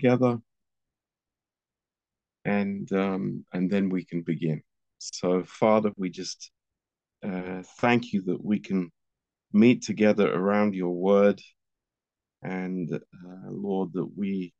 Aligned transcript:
together, 0.00 0.38
and 2.44 2.90
um, 2.92 3.44
and 3.52 3.70
then 3.70 3.90
we 3.90 4.04
can 4.04 4.22
begin. 4.22 4.62
So, 4.98 5.44
Father, 5.44 5.92
we 5.96 6.10
just 6.10 6.50
uh, 7.22 7.62
thank 7.78 8.12
you 8.12 8.22
that 8.22 8.42
we 8.42 8.58
can 8.58 8.90
meet 9.52 9.82
together 9.82 10.32
around 10.32 10.74
your 10.74 10.94
word, 10.94 11.40
and 12.42 12.90
uh, 12.92 13.50
Lord, 13.50 13.92
that 13.92 14.10
we 14.16 14.54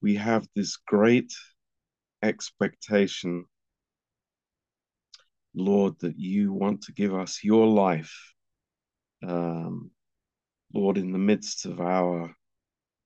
we 0.00 0.16
have 0.16 0.46
this 0.56 0.76
great 0.76 1.32
expectation, 2.22 3.44
Lord, 5.54 5.94
that 6.00 6.18
you 6.18 6.52
want 6.52 6.82
to 6.82 6.92
give 6.92 7.14
us 7.14 7.44
your 7.44 7.66
life, 7.66 8.14
um, 9.26 9.90
Lord, 10.72 10.96
in 10.96 11.12
the 11.12 11.18
midst 11.18 11.66
of 11.66 11.78
our 11.80 12.34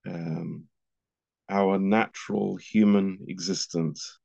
um, 0.08 0.68
our 1.48 1.78
natural 1.78 2.56
human 2.56 3.18
existence. 3.28 4.18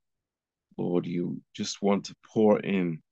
Lord, 0.78 1.06
you 1.06 1.40
just 1.54 1.82
want 1.82 2.06
to 2.06 2.16
pour 2.32 2.58
in 2.60 3.02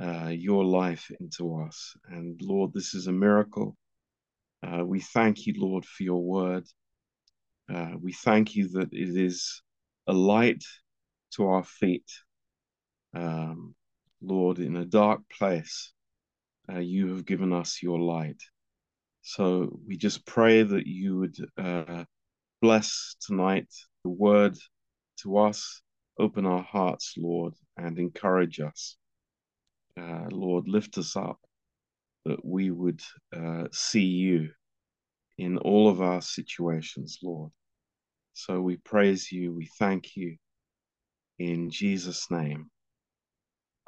uh, 0.00 0.28
your 0.28 0.64
life 0.64 1.10
into 1.20 1.60
us. 1.62 1.94
And 2.08 2.40
Lord, 2.42 2.72
this 2.72 2.94
is 2.94 3.06
a 3.06 3.12
miracle. 3.12 3.76
Uh, 4.66 4.84
we 4.84 5.00
thank 5.00 5.46
you, 5.46 5.54
Lord, 5.56 5.84
for 5.84 6.02
your 6.02 6.22
word. 6.22 6.64
Uh, 7.72 7.92
we 8.00 8.12
thank 8.12 8.54
you 8.54 8.68
that 8.70 8.92
it 8.92 9.16
is 9.16 9.62
a 10.06 10.12
light 10.12 10.64
to 11.34 11.46
our 11.46 11.64
feet. 11.64 12.10
Um, 13.14 13.74
Lord, 14.20 14.58
in 14.58 14.76
a 14.76 14.84
dark 14.84 15.20
place, 15.30 15.92
uh, 16.72 16.78
you 16.78 17.08
have 17.08 17.24
given 17.24 17.52
us 17.52 17.82
your 17.82 17.98
light. 17.98 18.40
So 19.22 19.78
we 19.86 19.96
just 19.96 20.26
pray 20.26 20.62
that 20.62 20.86
you 20.86 21.18
would 21.18 21.36
uh, 21.58 22.04
bless 22.62 23.16
tonight 23.20 23.66
the 24.04 24.10
word 24.10 24.56
to 25.20 25.36
us, 25.36 25.82
open 26.18 26.46
our 26.46 26.62
hearts, 26.62 27.14
Lord, 27.18 27.54
and 27.76 27.98
encourage 27.98 28.60
us. 28.60 28.96
Uh, 30.00 30.28
Lord, 30.30 30.68
lift 30.68 30.96
us 30.96 31.16
up 31.16 31.40
that 32.24 32.44
we 32.44 32.70
would 32.70 33.00
uh, 33.36 33.64
see 33.72 34.04
you 34.04 34.50
in 35.38 35.58
all 35.58 35.88
of 35.88 36.00
our 36.00 36.22
situations, 36.22 37.18
Lord. 37.20 37.50
So 38.32 38.60
we 38.60 38.76
praise 38.76 39.32
you, 39.32 39.52
we 39.52 39.68
thank 39.78 40.14
you. 40.14 40.36
In 41.40 41.68
Jesus' 41.68 42.30
name, 42.30 42.70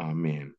Amen. 0.03 0.53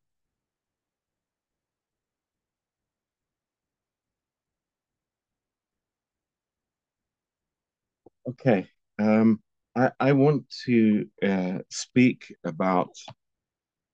Okay, 8.28 8.68
um, 8.98 9.40
I, 9.76 9.90
I 10.00 10.12
want 10.12 10.44
to 10.64 11.06
uh, 11.22 11.58
speak 11.70 12.34
about 12.44 12.90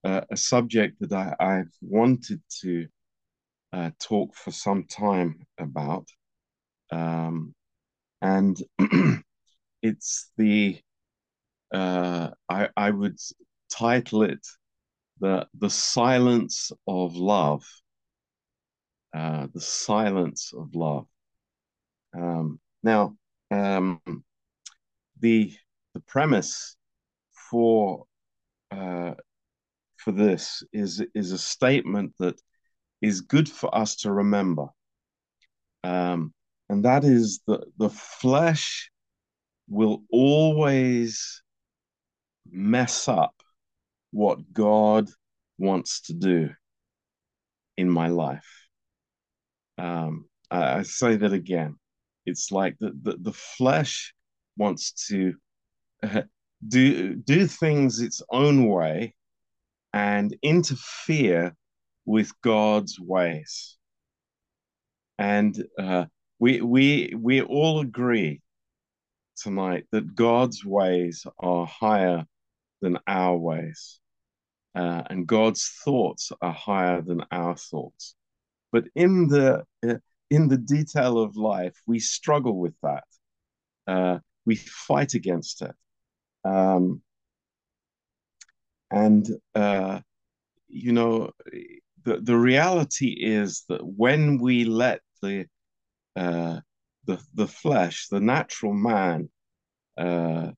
uh, 0.05 0.23
a 0.31 0.37
subject 0.37 0.97
that 1.01 1.13
I, 1.13 1.35
I've 1.59 1.73
wanted 1.81 2.41
to 2.63 2.87
uh, 3.73 3.91
talk 4.01 4.35
for 4.37 4.53
some 4.53 4.85
time 4.85 5.47
about. 5.59 6.09
Um, 6.93 7.55
and 8.23 8.59
it's 9.83 10.31
the, 10.39 10.81
uh, 11.75 12.31
I, 12.49 12.69
I 12.77 12.91
would 12.91 13.19
title 13.71 14.25
it 14.25 14.47
the, 15.21 15.49
the 15.59 15.71
silence 15.71 16.73
of 16.89 17.17
love. 17.17 17.65
Uh, 19.15 19.47
the 19.55 19.61
silence 19.61 20.53
of 20.55 20.75
love. 20.75 21.07
Um, 22.15 22.61
now, 22.83 23.17
um, 23.53 24.01
the 25.21 25.53
the 25.95 26.01
premise 26.01 26.77
for 27.51 28.07
uh, 28.71 29.13
for 29.97 30.13
this 30.13 30.63
is 30.73 31.03
is 31.15 31.33
a 31.33 31.39
statement 31.39 32.15
that 32.19 32.41
is 33.03 33.21
good 33.21 33.49
for 33.49 33.75
us 33.75 33.97
to 33.97 34.13
remember, 34.13 34.67
um, 35.85 36.33
and 36.69 36.85
that 36.85 37.05
is 37.05 37.41
that 37.47 37.65
the 37.77 37.91
flesh 37.91 38.91
will 39.69 40.03
always 40.11 41.43
mess 42.51 43.09
up 43.09 43.35
what 44.13 44.53
God 44.53 45.09
wants 45.59 46.03
to 46.03 46.15
do 46.15 46.51
in 47.77 47.89
my 47.89 48.09
life. 48.09 48.67
Um, 49.79 50.27
I, 50.51 50.79
I 50.79 50.83
say 50.83 51.17
that 51.17 51.33
again. 51.33 51.77
It's 52.27 52.53
like 52.53 52.77
the, 52.79 52.93
the, 53.03 53.17
the 53.21 53.33
flesh 53.33 54.15
wants 54.57 54.93
to 55.09 55.35
uh, 56.03 56.23
do 56.67 57.15
do 57.17 57.47
things 57.47 58.01
its 58.01 58.23
own 58.31 58.69
way 58.69 59.15
and 59.93 60.37
interfere 60.43 61.55
with 62.05 62.31
God's 62.43 62.99
ways. 63.01 63.77
And 65.19 65.65
uh, 65.79 66.07
we 66.39 66.61
we 66.61 67.15
we 67.17 67.43
all 67.43 67.81
agree 67.81 68.41
tonight 69.37 69.87
that 69.93 70.15
God's 70.15 70.65
ways 70.65 71.27
are 71.39 71.67
higher 71.67 72.27
than 72.81 72.99
our 73.07 73.37
ways, 73.37 74.01
uh, 74.75 75.03
and 75.09 75.27
God's 75.27 75.69
thoughts 75.85 76.33
are 76.41 76.53
higher 76.53 77.03
than 77.03 77.25
our 77.31 77.57
thoughts. 77.57 78.15
But 78.73 78.85
in 78.95 79.29
the 79.29 79.65
uh, 79.87 79.95
in 80.33 80.49
the 80.49 80.57
detail 80.57 81.19
of 81.19 81.37
life, 81.37 81.75
we 81.87 81.99
struggle 81.99 82.57
with 82.57 82.75
that. 82.83 83.05
Uh, 83.87 84.19
we 84.47 84.57
fight 84.57 85.13
against 85.13 85.61
it. 85.61 85.75
Um, 86.43 87.03
and, 88.91 89.29
uh, 89.55 90.01
you 90.69 90.93
know, 90.93 91.33
the, 92.05 92.17
the 92.23 92.37
reality 92.37 93.11
is 93.11 93.65
that 93.69 93.85
when 93.85 94.39
we 94.39 94.65
let 94.65 95.03
the, 95.21 95.45
uh, 96.17 96.61
the, 97.05 97.21
the 97.35 97.47
flesh, 97.47 98.09
the 98.09 98.21
natural 98.21 98.73
man, 98.73 99.29
uh, 99.99 100.51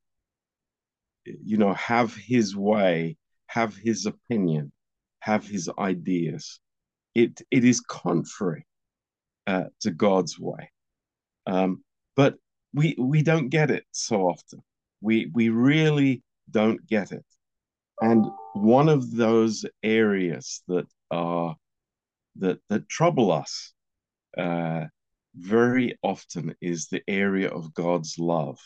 you 1.24 1.56
know, 1.56 1.74
have 1.74 2.14
his 2.14 2.54
way, 2.54 3.16
have 3.48 3.74
his 3.74 4.06
opinion, 4.06 4.70
have 5.18 5.44
his 5.48 5.68
ideas, 5.80 6.60
it, 7.16 7.42
it 7.50 7.64
is 7.64 7.80
contrary 7.80 8.66
uh, 9.46 9.64
to 9.80 9.90
God's 9.90 10.38
way. 10.38 10.70
Um, 11.46 11.82
but 12.16 12.36
we 12.72 12.94
we 12.98 13.22
don't 13.22 13.48
get 13.48 13.70
it 13.70 13.84
so 13.92 14.28
often. 14.28 14.62
We 15.00 15.30
we 15.34 15.48
really 15.48 16.22
don't 16.50 16.84
get 16.86 17.12
it. 17.12 17.24
And 18.00 18.26
one 18.54 18.88
of 18.88 19.14
those 19.14 19.64
areas 19.82 20.62
that 20.68 20.86
are 21.10 21.56
that 22.36 22.58
that 22.68 22.88
trouble 22.88 23.30
us 23.32 23.72
uh, 24.36 24.86
very 25.36 25.96
often 26.02 26.54
is 26.60 26.86
the 26.86 27.02
area 27.08 27.48
of 27.48 27.74
God's 27.74 28.18
love. 28.18 28.58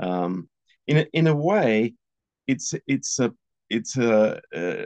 Um, 0.00 0.48
in 0.86 0.98
a, 0.98 1.06
in 1.12 1.26
a 1.26 1.34
way, 1.34 1.94
it's 2.46 2.74
it's 2.86 3.18
a 3.18 3.32
it's 3.68 3.96
a 3.96 4.40
uh, 4.54 4.84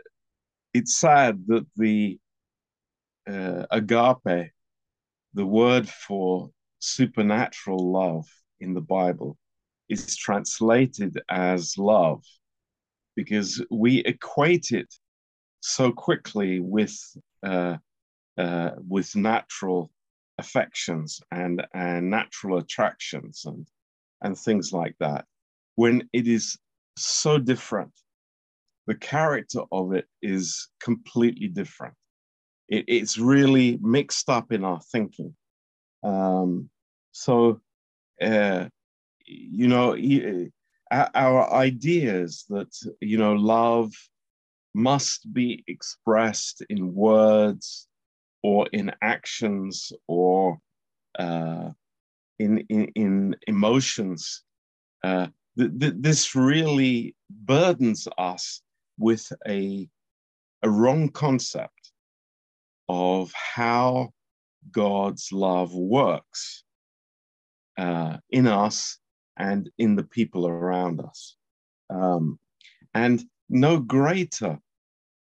it's 0.74 0.96
sad 0.96 1.44
that 1.46 1.66
the 1.76 2.18
uh, 3.28 3.66
agape 3.70 4.50
the 5.34 5.46
word 5.46 5.88
for 5.88 6.50
supernatural 6.78 7.92
love 7.92 8.26
in 8.60 8.74
the 8.74 8.80
Bible 8.80 9.36
is 9.88 10.16
translated 10.16 11.20
as 11.30 11.76
love 11.78 12.22
because 13.16 13.62
we 13.70 13.98
equate 14.00 14.72
it 14.72 14.92
so 15.60 15.92
quickly 15.92 16.60
with 16.60 16.96
uh, 17.42 17.76
uh, 18.38 18.70
with 18.88 19.14
natural 19.14 19.90
affections 20.38 21.20
and 21.30 21.64
and 21.74 22.10
natural 22.10 22.58
attractions 22.58 23.42
and 23.44 23.66
and 24.22 24.38
things 24.38 24.72
like 24.72 24.96
that. 25.00 25.26
When 25.76 26.08
it 26.12 26.26
is 26.26 26.58
so 26.96 27.38
different 27.38 27.92
the 28.86 28.94
character 28.96 29.60
of 29.70 29.92
it 29.92 30.06
is 30.22 30.68
completely 30.80 31.48
different 31.48 31.94
it, 32.72 32.86
it's 32.88 33.18
really 33.18 33.78
mixed 33.82 34.28
up 34.30 34.50
in 34.50 34.64
our 34.64 34.80
thinking. 34.80 35.34
Um, 36.02 36.70
so, 37.12 37.60
uh, 38.20 38.66
you 39.26 39.68
know, 39.68 39.94
our 40.90 41.52
ideas 41.52 42.44
that, 42.48 42.74
you 43.00 43.18
know, 43.18 43.34
love 43.34 43.92
must 44.74 45.32
be 45.32 45.62
expressed 45.68 46.62
in 46.70 46.94
words 46.94 47.88
or 48.42 48.66
in 48.72 48.90
actions 49.02 49.92
or 50.08 50.58
uh, 51.18 51.68
in, 52.38 52.58
in, 52.70 52.84
in 52.94 53.36
emotions. 53.46 54.42
Uh, 55.04 55.26
th- 55.58 55.78
th- 55.78 55.94
this 55.98 56.34
really 56.34 57.14
burdens 57.30 58.08
us 58.16 58.62
with 58.98 59.30
a, 59.46 59.86
a 60.62 60.70
wrong 60.70 61.10
concept 61.10 61.91
of 62.92 63.32
how 63.32 64.10
God's 64.70 65.32
love 65.32 65.74
works 65.74 66.62
uh, 67.78 68.18
in 68.28 68.46
us 68.46 68.98
and 69.38 69.70
in 69.78 69.96
the 69.96 70.02
people 70.02 70.46
around 70.46 71.00
us. 71.00 71.36
Um, 71.88 72.38
and 72.92 73.24
no 73.48 73.80
greater 73.80 74.58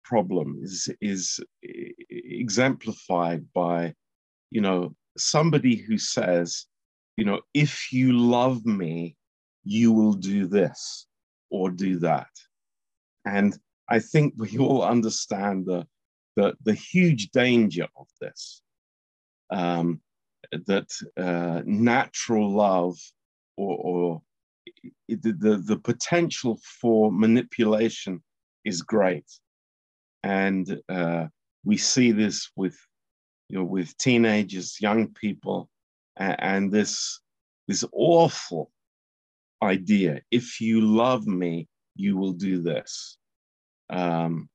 problem 0.02 0.58
is, 0.60 0.88
is 1.00 1.38
exemplified 1.62 3.44
by, 3.54 3.94
you 4.50 4.60
know, 4.60 4.96
somebody 5.16 5.76
who 5.76 5.96
says, 5.96 6.66
you 7.16 7.24
know, 7.24 7.40
if 7.54 7.92
you 7.92 8.18
love 8.18 8.66
me, 8.66 9.14
you 9.62 9.92
will 9.92 10.14
do 10.14 10.48
this 10.48 11.06
or 11.50 11.70
do 11.70 12.00
that. 12.00 12.30
And 13.24 13.56
I 13.88 14.00
think 14.00 14.34
we 14.36 14.58
all 14.58 14.82
understand 14.82 15.66
the, 15.66 15.86
the, 16.40 16.54
the 16.64 16.74
huge 16.74 17.30
danger 17.30 17.86
of 17.96 18.06
this. 18.20 18.62
Um, 19.50 20.00
that 20.66 20.90
uh, 21.16 21.62
natural 21.64 22.50
love 22.50 22.96
or, 23.56 23.76
or 23.76 24.22
the, 25.08 25.62
the, 25.64 25.76
potential 25.76 26.58
for 26.80 27.12
manipulation 27.12 28.22
is 28.64 28.82
great. 28.82 29.26
And 30.22 30.80
uh, 30.88 31.26
we 31.64 31.76
see 31.76 32.12
this 32.12 32.50
with, 32.56 32.76
you 33.48 33.58
know, 33.58 33.64
with 33.64 33.96
teenagers, 33.98 34.76
young 34.80 35.08
people, 35.08 35.68
and, 36.16 36.36
and 36.38 36.72
this, 36.72 37.20
this 37.68 37.84
awful 37.92 38.70
idea. 39.62 40.20
If 40.30 40.60
you 40.60 40.80
love 40.80 41.26
me, 41.26 41.68
you 41.96 42.16
will 42.16 42.32
do 42.32 42.62
this. 42.62 43.18
Um, 43.90 44.48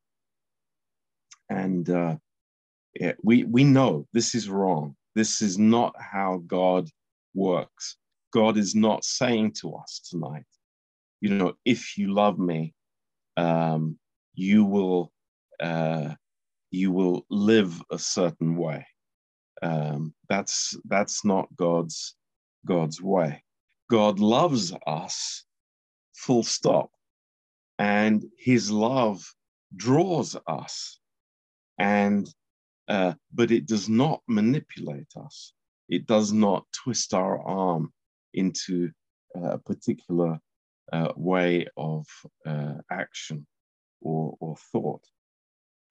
and 1.50 1.90
uh, 1.90 2.16
yeah, 3.00 3.14
we, 3.24 3.44
we 3.44 3.64
know 3.64 4.08
this 4.14 4.36
is 4.36 4.50
wrong. 4.50 4.96
This 5.16 5.42
is 5.42 5.58
not 5.58 5.94
how 6.00 6.42
God 6.48 6.90
works. 7.34 7.98
God 8.34 8.58
is 8.58 8.76
not 8.76 9.04
saying 9.06 9.54
to 9.62 9.76
us 9.76 10.02
tonight, 10.10 10.46
you 11.22 11.30
know, 11.30 11.54
if 11.66 11.98
you 11.98 12.14
love 12.14 12.38
me, 12.40 12.74
um, 13.38 13.98
you 14.34 14.66
will 14.66 15.12
uh, 15.60 16.14
you 16.72 16.92
will 16.92 17.26
live 17.30 17.82
a 17.92 17.98
certain 17.98 18.58
way. 18.58 18.86
Um, 19.62 20.14
that's 20.30 20.78
that's 20.86 21.24
not 21.24 21.48
God's 21.56 22.16
God's 22.66 23.02
way. 23.02 23.44
God 23.90 24.20
loves 24.20 24.74
us, 24.86 25.46
full 26.16 26.44
stop, 26.44 26.92
and 27.80 28.26
His 28.38 28.72
love 28.72 29.24
draws 29.76 30.36
us, 30.48 31.00
and 31.78 32.28
uh, 32.88 33.14
but 33.34 33.52
it 33.52 33.66
does 33.66 33.90
not 33.90 34.22
manipulate 34.28 35.12
us. 35.18 35.54
It 35.90 36.06
does 36.06 36.32
not 36.32 36.66
twist 36.72 37.14
our 37.14 37.40
arm 37.40 37.92
into 38.34 38.92
a 39.36 39.58
particular 39.58 40.40
uh, 40.94 41.12
way 41.16 41.68
of 41.78 42.06
uh, 42.46 42.76
action 42.92 43.46
or, 44.02 44.36
or 44.40 44.56
thought. 44.72 45.04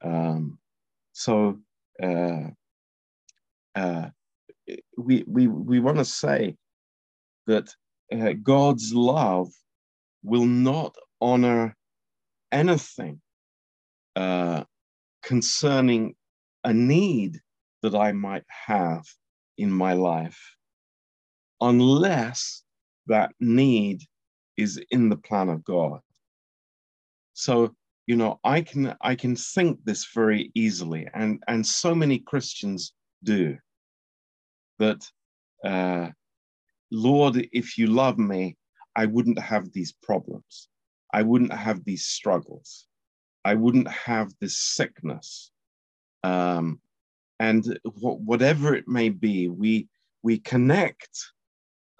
Um, 0.02 0.58
so 1.12 1.58
uh, 2.02 2.48
uh 3.74 4.08
we, 4.96 5.24
we, 5.26 5.46
we 5.46 5.80
want 5.80 5.98
to 5.98 6.04
say 6.04 6.56
that 7.46 7.68
uh, 8.12 8.32
God's 8.42 8.94
love 8.94 9.50
will 10.22 10.46
not 10.46 10.96
honor 11.20 11.76
anything 12.50 13.20
uh, 14.16 14.64
concerning 15.24 16.14
a 16.64 16.72
need 16.72 17.40
that 17.82 17.94
I 17.94 18.12
might 18.12 18.44
have 18.48 19.04
in 19.58 19.70
my 19.70 19.92
life 19.94 20.40
unless 21.60 22.62
that 23.06 23.32
need 23.40 24.02
is 24.56 24.80
in 24.90 25.08
the 25.08 25.16
plan 25.16 25.48
of 25.48 25.64
God. 25.64 26.00
So, 27.32 27.74
you 28.06 28.16
know, 28.16 28.38
I 28.44 28.60
can 28.62 28.94
I 29.00 29.14
can 29.14 29.34
think 29.34 29.80
this 29.84 30.06
very 30.14 30.52
easily, 30.54 31.08
and 31.14 31.42
and 31.48 31.66
so 31.66 31.94
many 31.94 32.18
Christians 32.18 32.92
do. 33.22 33.56
That, 34.78 35.08
uh, 35.64 36.10
Lord, 36.90 37.48
if 37.52 37.78
you 37.78 37.86
love 37.86 38.18
me, 38.18 38.56
I 38.96 39.06
wouldn't 39.06 39.38
have 39.38 39.72
these 39.72 39.92
problems. 40.02 40.68
I 41.12 41.22
wouldn't 41.22 41.52
have 41.52 41.84
these 41.84 42.04
struggles. 42.04 42.86
I 43.44 43.54
wouldn't 43.54 43.88
have 43.88 44.32
this 44.40 44.56
sickness. 44.56 45.50
Um, 46.22 46.80
and 47.38 47.78
wh- 47.84 48.20
whatever 48.20 48.74
it 48.74 48.88
may 48.88 49.08
be, 49.10 49.48
we 49.48 49.88
we 50.22 50.38
connect 50.38 51.10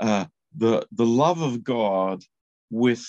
uh, 0.01 0.27
the 0.57 0.87
the 0.93 1.07
love 1.07 1.43
of 1.43 1.63
God 1.63 2.23
with 2.71 3.05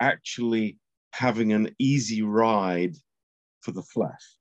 actually 0.00 0.78
having 1.12 1.52
an 1.52 1.74
easy 1.78 2.22
ride 2.22 2.96
for 3.60 3.72
the 3.72 3.82
flesh. 3.82 4.36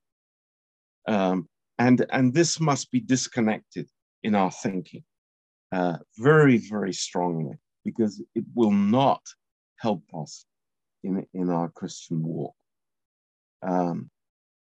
Um, 1.08 1.48
and, 1.78 2.06
and 2.12 2.34
this 2.34 2.60
must 2.60 2.92
be 2.92 3.00
disconnected 3.00 3.88
in 4.24 4.36
our 4.36 4.52
thinking 4.52 5.04
uh, 5.72 5.98
very, 6.18 6.58
very 6.58 6.94
strongly 6.94 7.56
because 7.86 8.22
it 8.36 8.44
will 8.54 8.72
not 8.72 9.22
help 9.78 10.04
us 10.14 10.46
in, 11.04 11.26
in 11.34 11.50
our 11.50 11.70
Christian 11.70 12.22
walk. 12.24 12.56
Um, 13.62 14.10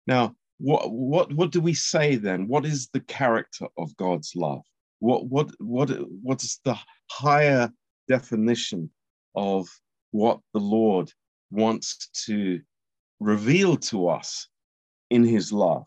now, 0.07 0.35
what, 0.59 0.91
what, 0.91 1.33
what 1.33 1.51
do 1.51 1.61
we 1.61 1.75
say 1.75 2.17
then? 2.17 2.49
What 2.49 2.65
is 2.65 2.89
the 2.93 3.01
character 3.01 3.67
of 3.77 3.97
God's 3.97 4.33
love? 4.35 4.63
What, 5.01 5.27
what, 5.27 5.51
what, 5.59 5.91
what 6.23 6.43
is 6.43 6.61
the 6.65 6.79
higher 7.11 7.71
definition 8.09 8.91
of 9.35 9.69
what 10.13 10.41
the 10.55 10.61
Lord 10.61 11.13
wants 11.51 12.09
to 12.27 12.61
reveal 13.21 13.77
to 13.77 14.09
us 14.09 14.49
in 15.11 15.25
his 15.25 15.53
love. 15.53 15.87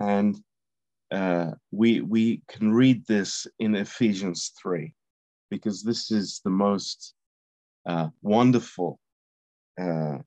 And 0.00 0.38
uh, 1.10 1.52
we, 1.70 2.00
we 2.00 2.42
can 2.48 2.72
read 2.72 3.06
this 3.06 3.46
in 3.58 3.74
Ephesians 3.74 4.52
3, 4.60 4.94
because 5.50 5.82
this 5.82 6.10
is 6.10 6.40
the 6.44 6.50
most 6.50 7.14
uh, 7.86 8.08
wonderful 8.22 8.98
uh, 9.80 10.18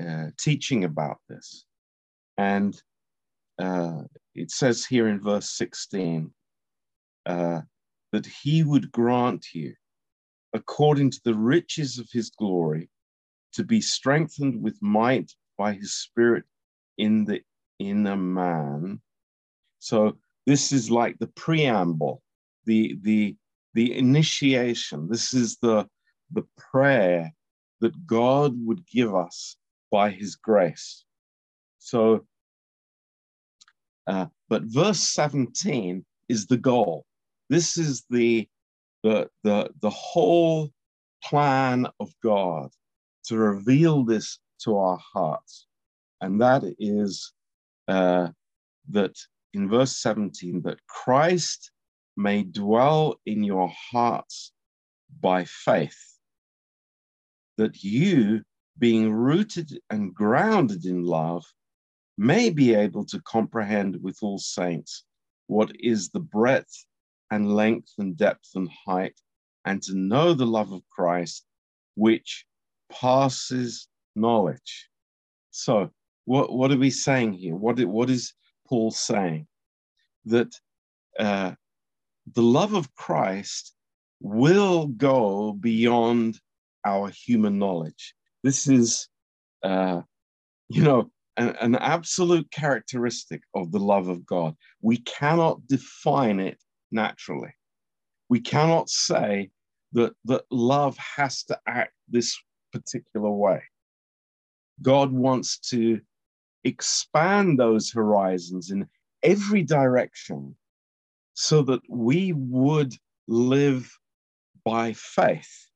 uh 0.00 0.26
teaching 0.38 0.84
about 0.84 1.18
this. 1.28 1.64
And 2.36 2.80
uh, 3.58 4.02
it 4.34 4.50
says 4.50 4.86
here 4.86 5.08
in 5.08 5.20
verse 5.20 5.50
16 5.56 6.32
uh, 7.26 7.60
that 8.12 8.26
he 8.26 8.64
would 8.64 8.90
grant 8.90 9.46
you 9.52 9.74
according 10.54 11.10
to 11.10 11.20
the 11.24 11.34
riches 11.34 11.98
of 11.98 12.08
his 12.12 12.30
glory, 12.30 12.88
to 13.52 13.64
be 13.64 13.80
strengthened 13.80 14.62
with 14.62 14.80
might 14.80 15.32
by 15.58 15.74
his 15.74 15.92
spirit 15.94 16.44
in 16.98 17.24
the 17.24 17.40
inner 17.78 18.16
man. 18.16 19.00
So 19.78 20.18
this 20.46 20.72
is 20.72 20.90
like 20.90 21.18
the 21.18 21.28
preamble, 21.28 22.22
the 22.64 22.98
the 23.02 23.36
the 23.74 23.96
initiation. 23.96 25.08
This 25.08 25.34
is 25.34 25.56
the 25.58 25.88
the 26.32 26.44
prayer 26.56 27.32
that 27.80 28.06
God 28.06 28.54
would 28.64 28.86
give 28.86 29.14
us 29.14 29.56
by 29.90 30.10
his 30.10 30.36
grace. 30.36 31.04
So 31.78 32.26
uh, 34.06 34.26
but 34.48 34.62
verse 34.64 35.00
17 35.00 36.04
is 36.28 36.46
the 36.46 36.56
goal. 36.56 37.04
This 37.48 37.78
is 37.78 38.04
the 38.10 38.48
the, 39.02 39.28
the, 39.44 39.70
the 39.80 39.90
whole 39.90 40.70
plan 41.24 41.86
of 42.00 42.12
God 42.22 42.70
to 43.24 43.38
reveal 43.38 44.04
this 44.04 44.38
to 44.64 44.76
our 44.76 44.98
hearts. 44.98 45.66
And 46.20 46.40
that 46.42 46.64
is 46.78 47.32
uh, 47.88 48.28
that 48.90 49.16
in 49.54 49.68
verse 49.68 49.96
17, 49.96 50.62
that 50.62 50.84
Christ 50.86 51.70
may 52.16 52.42
dwell 52.42 53.18
in 53.24 53.42
your 53.42 53.72
hearts 53.90 54.52
by 55.20 55.44
faith, 55.46 56.18
that 57.56 57.82
you, 57.82 58.42
being 58.80 59.12
rooted 59.12 59.78
and 59.90 60.14
grounded 60.14 60.84
in 60.86 61.04
love, 61.04 61.44
may 62.18 62.50
be 62.50 62.74
able 62.74 63.04
to 63.04 63.20
comprehend 63.22 63.96
with 64.02 64.18
all 64.22 64.38
saints 64.38 65.04
what 65.46 65.70
is 65.78 66.10
the 66.10 66.20
breadth 66.20 66.86
and 67.30 67.54
length 67.54 67.92
and 67.98 68.16
depth 68.16 68.50
and 68.54 68.68
height, 68.86 69.14
and 69.64 69.82
to 69.82 69.94
know 69.94 70.34
the 70.34 70.46
love 70.46 70.72
of 70.72 70.82
Christ, 70.90 71.44
which 71.94 72.44
passes 72.90 73.86
knowledge. 74.16 74.88
So, 75.50 75.90
what, 76.24 76.52
what 76.52 76.72
are 76.72 76.78
we 76.78 76.90
saying 76.90 77.34
here? 77.34 77.54
What, 77.54 77.78
what 77.80 78.10
is 78.10 78.34
Paul 78.66 78.90
saying? 78.90 79.46
That 80.24 80.52
uh, 81.18 81.52
the 82.34 82.42
love 82.42 82.74
of 82.74 82.94
Christ 82.94 83.74
will 84.20 84.86
go 84.86 85.52
beyond 85.52 86.40
our 86.84 87.10
human 87.10 87.58
knowledge. 87.58 88.14
This 88.42 88.68
is, 88.68 89.08
uh, 89.62 90.02
you 90.68 90.82
know, 90.82 91.10
an, 91.36 91.56
an 91.60 91.74
absolute 91.76 92.50
characteristic 92.50 93.42
of 93.54 93.72
the 93.72 93.78
love 93.78 94.08
of 94.08 94.26
God. 94.26 94.56
We 94.80 94.98
cannot 94.98 95.66
define 95.66 96.40
it 96.40 96.58
naturally. 96.90 97.54
We 98.28 98.40
cannot 98.40 98.88
say 98.88 99.50
that, 99.92 100.14
that 100.24 100.44
love 100.50 100.96
has 100.98 101.44
to 101.44 101.58
act 101.66 101.92
this 102.08 102.38
particular 102.72 103.30
way. 103.30 103.62
God 104.82 105.12
wants 105.12 105.58
to 105.70 106.00
expand 106.64 107.58
those 107.58 107.90
horizons 107.90 108.70
in 108.70 108.88
every 109.22 109.62
direction 109.62 110.54
so 111.34 111.62
that 111.62 111.80
we 111.88 112.32
would 112.32 112.94
live 113.28 113.90
by 114.64 114.92
faith 114.92 115.68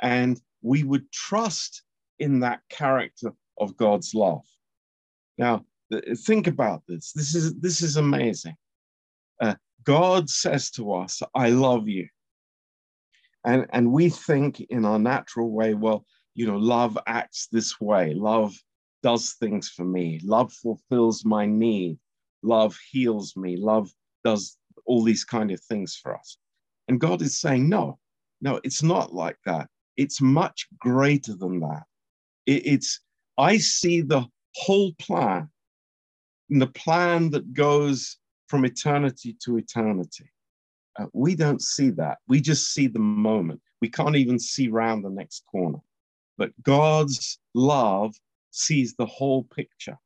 and 0.00 0.40
we 0.66 0.82
would 0.82 1.10
trust 1.12 1.82
in 2.18 2.40
that 2.40 2.60
character 2.68 3.32
of 3.58 3.76
God's 3.76 4.14
love. 4.14 4.44
Now, 5.38 5.64
think 6.24 6.46
about 6.46 6.82
this. 6.88 7.12
This 7.12 7.34
is 7.34 7.54
this 7.54 7.82
is 7.82 7.96
amazing. 7.96 8.56
Uh, 9.40 9.54
God 9.84 10.28
says 10.28 10.70
to 10.72 10.92
us, 10.94 11.22
"I 11.34 11.50
love 11.50 11.86
you," 11.88 12.08
and 13.44 13.66
and 13.70 13.92
we 13.92 14.08
think 14.08 14.60
in 14.60 14.84
our 14.84 14.98
natural 14.98 15.50
way, 15.50 15.74
well, 15.74 16.04
you 16.34 16.46
know, 16.46 16.56
love 16.56 16.98
acts 17.06 17.48
this 17.52 17.80
way. 17.80 18.14
Love 18.14 18.54
does 19.02 19.34
things 19.34 19.68
for 19.68 19.84
me. 19.84 20.20
Love 20.24 20.52
fulfills 20.52 21.24
my 21.24 21.46
need. 21.46 21.98
Love 22.42 22.76
heals 22.90 23.36
me. 23.36 23.56
Love 23.56 23.88
does 24.24 24.56
all 24.84 25.02
these 25.02 25.24
kind 25.24 25.50
of 25.52 25.60
things 25.60 25.96
for 25.96 26.16
us. 26.16 26.38
And 26.88 27.00
God 27.00 27.22
is 27.22 27.40
saying, 27.40 27.68
no, 27.68 27.98
no, 28.40 28.60
it's 28.64 28.82
not 28.82 29.14
like 29.14 29.38
that. 29.46 29.68
It's 29.96 30.20
much 30.20 30.66
greater 30.78 31.34
than 31.34 31.60
that. 31.60 31.84
It, 32.46 32.66
it's, 32.66 33.00
I 33.38 33.58
see 33.58 34.00
the 34.02 34.26
whole 34.54 34.92
plan, 34.98 35.48
the 36.48 36.66
plan 36.66 37.30
that 37.30 37.52
goes 37.52 38.18
from 38.48 38.64
eternity 38.64 39.36
to 39.44 39.58
eternity. 39.58 40.30
Uh, 40.98 41.06
we 41.12 41.34
don't 41.34 41.62
see 41.62 41.90
that. 41.90 42.18
We 42.28 42.40
just 42.40 42.72
see 42.72 42.86
the 42.86 42.98
moment. 42.98 43.60
We 43.80 43.90
can't 43.90 44.16
even 44.16 44.38
see 44.38 44.68
round 44.68 45.04
the 45.04 45.10
next 45.10 45.44
corner. 45.50 45.78
But 46.38 46.52
God's 46.62 47.38
love 47.54 48.14
sees 48.50 48.94
the 48.94 49.06
whole 49.06 49.44
picture. 49.44 49.98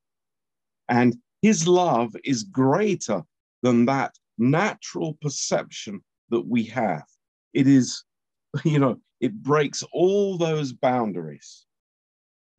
And 0.88 1.16
his 1.42 1.66
love 1.68 2.14
is 2.24 2.42
greater 2.42 3.22
than 3.62 3.86
that 3.86 4.14
natural 4.38 5.16
perception 5.20 6.02
that 6.30 6.46
we 6.46 6.64
have. 6.64 7.04
It 7.52 7.66
is, 7.66 8.04
you 8.64 8.78
know, 8.78 9.00
it 9.20 9.34
breaks 9.42 9.82
all 9.92 10.36
those 10.38 10.72
boundaries. 10.72 11.66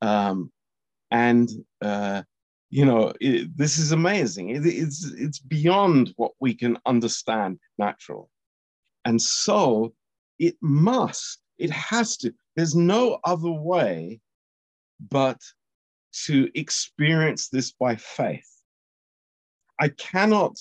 Um, 0.01 0.51
and, 1.09 1.49
uh, 1.81 2.23
you 2.69 2.85
know, 2.85 3.13
it, 3.19 3.55
this 3.57 3.77
is 3.77 3.91
amazing. 3.91 4.49
It, 4.49 4.65
it's, 4.65 5.11
it's 5.17 5.39
beyond 5.39 6.13
what 6.15 6.31
we 6.39 6.53
can 6.53 6.77
understand 6.85 7.59
naturally. 7.77 8.27
And 9.05 9.21
so 9.21 9.93
it 10.39 10.55
must, 10.61 11.39
it 11.57 11.71
has 11.71 12.17
to, 12.17 12.33
there's 12.55 12.75
no 12.75 13.19
other 13.23 13.51
way 13.51 14.21
but 15.09 15.39
to 16.25 16.49
experience 16.55 17.49
this 17.49 17.71
by 17.71 17.95
faith. 17.95 18.47
I 19.79 19.89
cannot 19.89 20.55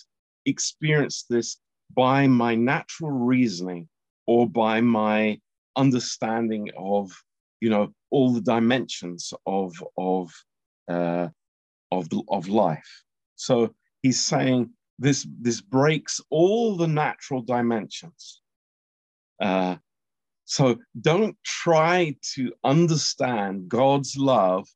experience 0.47 1.25
this 1.29 1.59
by 1.95 2.27
my 2.27 2.55
natural 2.55 3.11
reasoning 3.11 3.89
or 4.27 4.49
by 4.49 4.81
my 4.81 5.39
understanding 5.77 6.71
of 6.77 7.11
you 7.61 7.71
know 7.71 7.93
all 8.11 8.33
the 8.33 8.41
dimensions 8.41 9.33
of 9.47 9.73
of 9.97 10.33
uh, 10.89 11.29
of 11.93 12.09
of 12.29 12.49
life. 12.49 13.05
So 13.37 13.75
he's 14.03 14.23
saying 14.25 14.71
this 14.99 15.27
this 15.41 15.61
breaks 15.61 16.21
all 16.31 16.77
the 16.77 16.89
natural 16.89 17.43
dimensions. 17.43 18.43
Uh, 19.41 19.77
so 20.45 20.77
don't 21.01 21.37
try 21.45 22.17
to 22.35 22.53
understand 22.65 23.69
God's 23.69 24.17
love 24.17 24.69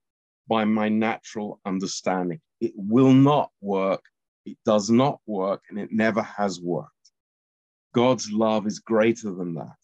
by 0.49 0.65
my 0.65 0.89
natural 0.89 1.61
understanding. 1.65 2.41
It 2.61 2.73
will 2.77 3.13
not 3.13 3.51
work. 3.61 4.03
It 4.47 4.57
does 4.65 4.91
not 4.91 5.21
work, 5.27 5.63
and 5.69 5.79
it 5.79 5.91
never 5.91 6.23
has 6.23 6.61
worked. 6.61 6.91
God's 7.95 8.31
love 8.31 8.67
is 8.67 8.79
greater 8.79 9.33
than 9.33 9.55
that. 9.55 9.77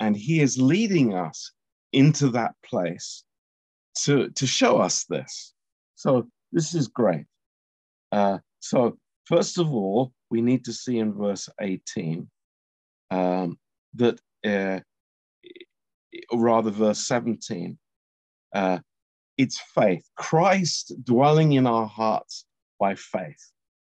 And 0.00 0.16
He 0.16 0.40
is 0.40 0.58
leading 0.58 1.14
us 1.14 1.52
into 1.92 2.28
that 2.30 2.54
place 2.64 3.24
to, 4.04 4.30
to 4.30 4.46
show 4.46 4.78
us 4.78 5.04
this. 5.04 5.54
So, 5.96 6.28
this 6.52 6.74
is 6.74 6.88
great. 6.88 7.26
Uh, 8.12 8.38
so, 8.60 8.96
first 9.26 9.58
of 9.58 9.72
all, 9.72 10.12
we 10.30 10.40
need 10.40 10.64
to 10.64 10.72
see 10.72 10.98
in 10.98 11.12
verse 11.12 11.48
18 11.60 12.28
um, 13.10 13.58
that, 13.94 14.20
uh, 14.44 14.80
rather, 16.32 16.70
verse 16.70 17.06
17, 17.06 17.78
uh, 18.54 18.78
it's 19.36 19.60
faith. 19.74 20.04
Christ 20.16 20.92
dwelling 21.04 21.52
in 21.52 21.66
our 21.66 21.86
hearts 21.86 22.44
by 22.78 22.94
faith. 22.94 23.52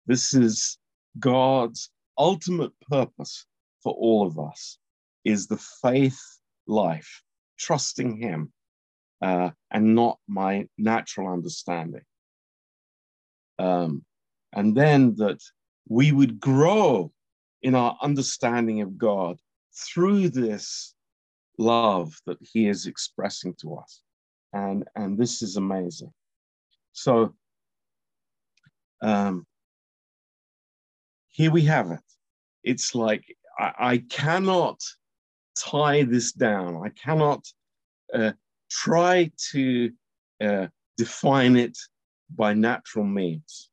This 0.06 0.34
is 0.34 0.78
God's 1.18 1.90
ultimate 2.16 2.72
purpose 2.90 3.46
for 3.82 3.92
all 3.92 4.26
of 4.26 4.38
us 4.38 4.78
is 5.24 5.46
the 5.46 5.56
faith 5.82 6.20
life, 6.66 7.22
trusting 7.58 8.16
Him 8.16 8.52
uh, 9.22 9.50
and 9.70 9.94
not 9.94 10.18
my 10.28 10.66
natural 10.76 11.32
understanding. 11.32 12.04
Um, 13.58 14.04
and 14.52 14.76
then 14.76 15.16
that 15.16 15.40
we 15.88 16.12
would 16.12 16.40
grow 16.40 17.12
in 17.62 17.74
our 17.74 17.96
understanding 18.02 18.82
of 18.82 18.96
God 18.96 19.38
through 19.74 20.28
this 20.28 20.94
love 21.58 22.14
that 22.26 22.38
He 22.40 22.68
is 22.68 22.86
expressing 22.86 23.54
to 23.62 23.76
us 23.76 24.02
and 24.52 24.84
and 24.94 25.18
this 25.18 25.42
is 25.42 25.56
amazing. 25.56 26.12
So 26.92 27.34
um, 29.02 29.46
here 31.28 31.50
we 31.50 31.62
have 31.62 31.90
it. 31.90 32.00
It's 32.64 32.94
like 32.94 33.24
I, 33.58 33.72
I 33.78 33.98
cannot 33.98 34.80
tie 35.58 36.02
this 36.02 36.32
down. 36.32 36.82
I 36.84 36.90
cannot 36.90 37.44
uh, 38.14 38.32
try 38.70 39.30
to 39.52 39.90
uh, 40.42 40.66
define 40.96 41.56
it 41.56 41.76
by 42.34 42.54
natural 42.54 43.04
means. 43.04 43.70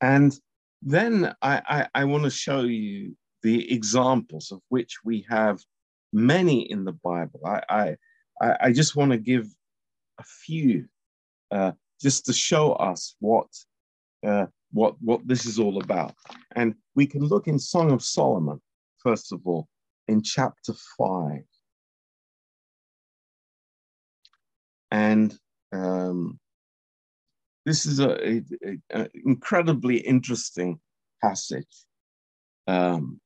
And 0.00 0.38
then 0.82 1.34
I, 1.42 1.62
I, 1.66 1.88
I 1.94 2.04
want 2.04 2.24
to 2.24 2.30
show 2.30 2.62
you 2.62 3.16
the 3.42 3.72
examples 3.72 4.50
of 4.52 4.60
which 4.68 4.98
we 5.04 5.24
have 5.28 5.60
many 6.12 6.70
in 6.70 6.84
the 6.84 6.92
Bible. 6.92 7.40
I, 7.46 7.96
I, 8.40 8.56
I, 8.60 8.72
just 8.72 8.96
want 8.96 9.12
to 9.12 9.18
give 9.18 9.46
a 10.18 10.24
few 10.24 10.86
uh, 11.50 11.72
just 12.00 12.26
to 12.26 12.32
show 12.32 12.72
us 12.72 13.16
what 13.20 13.46
uh, 14.26 14.46
what 14.72 14.96
what 15.00 15.26
this 15.26 15.46
is 15.46 15.58
all 15.58 15.80
about. 15.80 16.14
And 16.54 16.74
we 16.94 17.06
can 17.06 17.22
look 17.22 17.46
in 17.46 17.58
Song 17.58 17.92
of 17.92 18.02
Solomon 18.02 18.60
first 18.98 19.32
of 19.32 19.40
all 19.44 19.68
in 20.08 20.22
chapter 20.22 20.72
five, 20.98 21.44
and 24.90 25.36
um, 25.72 26.38
this 27.64 27.84
is 27.84 28.00
a, 28.00 28.42
a, 28.92 29.08
incredibly 29.24 29.98
interesting 29.98 30.78
passage. 31.22 31.84
Um, 32.68 33.20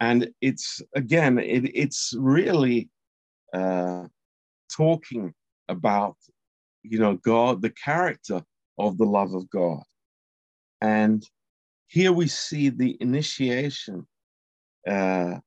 and 0.00 0.28
it's 0.42 0.82
again, 0.94 1.38
it, 1.38 1.70
it's 1.74 2.14
really 2.18 2.90
uh, 3.54 4.04
talking 4.70 5.32
about, 5.68 6.16
you 6.82 6.98
know, 6.98 7.16
God, 7.16 7.62
the 7.62 7.70
character 7.70 8.42
of 8.78 8.98
the 8.98 9.06
love 9.06 9.34
of 9.34 9.48
God. 9.48 9.82
And 10.82 11.24
here 11.86 12.12
we 12.12 12.28
see 12.28 12.68
the 12.68 12.96
initiation 13.00 14.06
uh, 14.86 15.38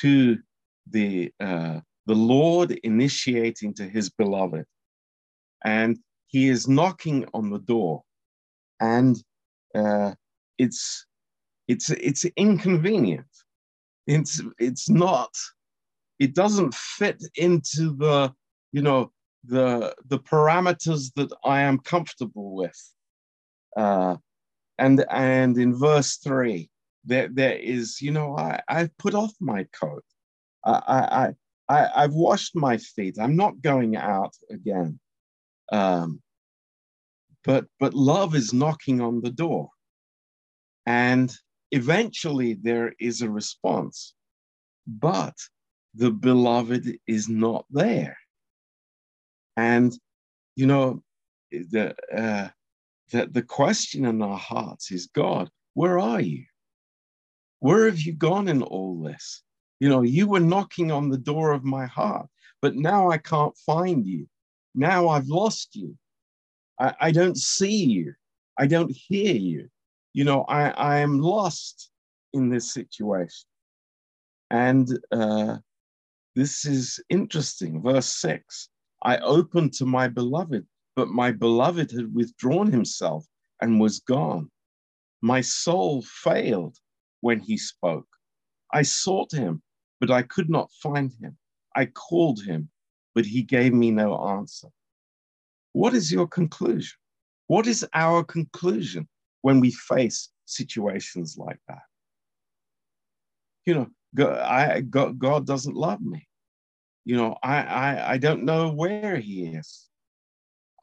to 0.00 0.38
the 0.90 1.32
uh, 1.40 1.80
the 2.06 2.14
Lord 2.14 2.72
initiating 2.84 3.74
to 3.74 3.88
His 3.88 4.10
beloved, 4.10 4.64
and 5.64 5.98
He 6.28 6.48
is 6.48 6.68
knocking 6.68 7.26
on 7.34 7.50
the 7.50 7.58
door, 7.58 8.02
and 8.80 9.16
uh, 9.74 10.14
it's 10.58 11.06
it's 11.68 11.90
it's 11.90 12.24
inconvenient. 12.36 13.26
It's 14.06 14.40
it's 14.58 14.88
not. 14.88 15.34
It 16.18 16.34
doesn't 16.34 16.74
fit 16.74 17.22
into 17.34 17.94
the 17.96 18.32
you 18.72 18.82
know 18.82 19.12
the 19.44 19.94
the 20.06 20.18
parameters 20.18 21.12
that 21.16 21.32
I 21.44 21.60
am 21.62 21.78
comfortable 21.78 22.54
with. 22.54 22.92
Uh, 23.76 24.16
and 24.78 25.04
and 25.10 25.56
in 25.58 25.74
verse 25.74 26.16
three, 26.16 26.70
there 27.06 27.28
there 27.32 27.56
is, 27.56 28.00
you 28.02 28.10
know, 28.10 28.36
I 28.36 28.60
I've 28.68 28.96
put 28.98 29.14
off 29.14 29.32
my 29.40 29.64
coat. 29.64 30.04
I 30.64 31.34
I 31.68 31.74
I 31.74 31.88
I've 32.02 32.14
washed 32.14 32.54
my 32.56 32.76
feet. 32.76 33.16
I'm 33.20 33.36
not 33.36 33.62
going 33.62 33.96
out 33.96 34.34
again. 34.50 35.00
Um, 35.72 36.20
but 37.44 37.66
but 37.80 37.94
love 37.94 38.34
is 38.34 38.52
knocking 38.52 39.00
on 39.00 39.20
the 39.20 39.30
door, 39.30 39.70
and 40.84 41.32
eventually 41.70 42.54
there 42.54 42.92
is 42.98 43.22
a 43.22 43.30
response. 43.30 44.14
But 44.86 45.34
the 45.94 46.10
beloved 46.10 46.98
is 47.06 47.28
not 47.28 47.64
there. 47.70 48.16
And, 49.56 49.96
you 50.54 50.66
know, 50.66 51.02
the, 51.50 51.94
uh, 52.14 52.48
the, 53.10 53.26
the 53.26 53.42
question 53.42 54.04
in 54.04 54.20
our 54.20 54.36
hearts 54.36 54.92
is 54.92 55.06
God, 55.06 55.50
where 55.74 55.98
are 55.98 56.20
you? 56.20 56.44
Where 57.60 57.86
have 57.86 58.00
you 58.00 58.12
gone 58.12 58.48
in 58.48 58.62
all 58.62 59.02
this? 59.02 59.42
You 59.80 59.88
know, 59.88 60.02
you 60.02 60.28
were 60.28 60.40
knocking 60.40 60.90
on 60.90 61.08
the 61.08 61.18
door 61.18 61.52
of 61.52 61.64
my 61.64 61.86
heart, 61.86 62.28
but 62.62 62.76
now 62.76 63.10
I 63.10 63.18
can't 63.18 63.56
find 63.64 64.06
you. 64.06 64.26
Now 64.74 65.08
I've 65.08 65.28
lost 65.28 65.74
you. 65.74 65.96
I, 66.78 66.94
I 67.00 67.10
don't 67.10 67.36
see 67.36 67.84
you. 67.84 68.14
I 68.58 68.66
don't 68.66 68.90
hear 68.90 69.34
you. 69.34 69.68
You 70.12 70.24
know, 70.24 70.44
I, 70.48 70.70
I 70.70 70.98
am 70.98 71.18
lost 71.18 71.90
in 72.32 72.48
this 72.48 72.72
situation. 72.72 73.46
And 74.50 74.98
uh, 75.12 75.58
this 76.34 76.64
is 76.64 77.00
interesting. 77.10 77.82
Verse 77.82 78.06
six 78.06 78.68
I 79.02 79.18
opened 79.18 79.72
to 79.74 79.86
my 79.86 80.08
beloved, 80.08 80.66
but 80.94 81.08
my 81.08 81.32
beloved 81.32 81.90
had 81.90 82.14
withdrawn 82.14 82.70
himself 82.70 83.26
and 83.60 83.80
was 83.80 84.00
gone. 84.00 84.50
My 85.22 85.40
soul 85.40 86.02
failed 86.02 86.76
when 87.20 87.40
he 87.40 87.56
spoke. 87.56 88.06
I 88.72 88.82
sought 88.82 89.32
him, 89.32 89.62
but 90.00 90.10
I 90.10 90.22
could 90.22 90.50
not 90.50 90.70
find 90.82 91.12
him. 91.20 91.36
I 91.74 91.86
called 91.86 92.42
him, 92.42 92.70
but 93.14 93.26
he 93.26 93.42
gave 93.42 93.72
me 93.72 93.90
no 93.90 94.16
answer. 94.28 94.68
What 95.72 95.94
is 95.94 96.10
your 96.10 96.26
conclusion? 96.26 96.96
What 97.48 97.66
is 97.66 97.86
our 97.94 98.24
conclusion 98.24 99.08
when 99.42 99.60
we 99.60 99.70
face 99.70 100.30
situations 100.46 101.36
like 101.38 101.60
that? 101.68 101.82
You 103.66 103.74
know, 103.74 103.86
God, 104.14 104.38
I, 104.38 104.80
God, 104.80 105.46
doesn't 105.46 105.76
love 105.76 106.00
me. 106.00 106.26
You 107.04 107.16
know, 107.16 107.36
I, 107.42 107.62
I, 107.62 108.12
I 108.12 108.18
don't 108.18 108.44
know 108.44 108.72
where 108.72 109.16
he 109.18 109.46
is. 109.46 109.88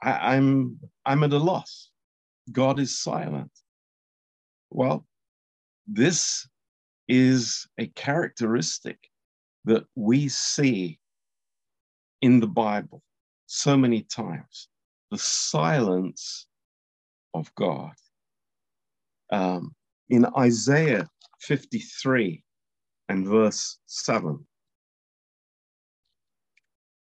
I, 0.02 0.36
I'm, 0.36 0.80
I'm 1.06 1.24
at 1.24 1.34
a 1.34 1.38
loss. 1.38 1.90
God 2.52 2.80
is 2.80 2.98
silent. 2.98 3.52
Well, 4.70 5.06
this 5.88 6.48
is 7.08 7.68
a 7.78 7.88
characteristic 7.88 8.98
that 9.66 9.86
we 9.96 10.28
see 10.30 11.00
in 12.22 12.40
the 12.40 12.48
Bible 12.48 13.02
so 13.46 13.76
many 13.78 14.02
times 14.04 14.70
the 15.12 15.18
silence 15.18 16.48
of 17.34 17.54
God. 17.56 17.94
Um, 19.32 19.76
in 20.10 20.26
Isaiah 20.38 21.08
53 21.42 22.44
and 23.10 23.28
verse 23.28 23.80
7, 23.86 24.46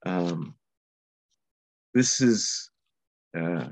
um, 0.05 0.55
this 1.93 2.21
is 2.21 2.71
uh, 3.37 3.67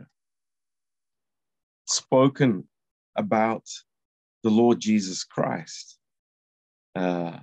spoken 1.87 2.67
about 3.15 3.63
the 4.43 4.49
Lord 4.49 4.79
Jesus 4.79 5.23
Christ. 5.23 5.97
Uh, 6.95 7.39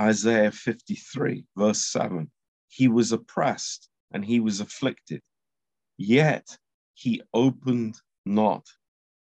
Isaiah 0.00 0.52
53, 0.52 1.44
verse 1.56 1.82
7. 1.86 2.30
He 2.68 2.88
was 2.88 3.12
oppressed 3.12 3.88
and 4.12 4.24
he 4.24 4.40
was 4.40 4.60
afflicted, 4.60 5.22
yet 5.96 6.58
he 6.94 7.22
opened 7.34 7.96
not 8.24 8.66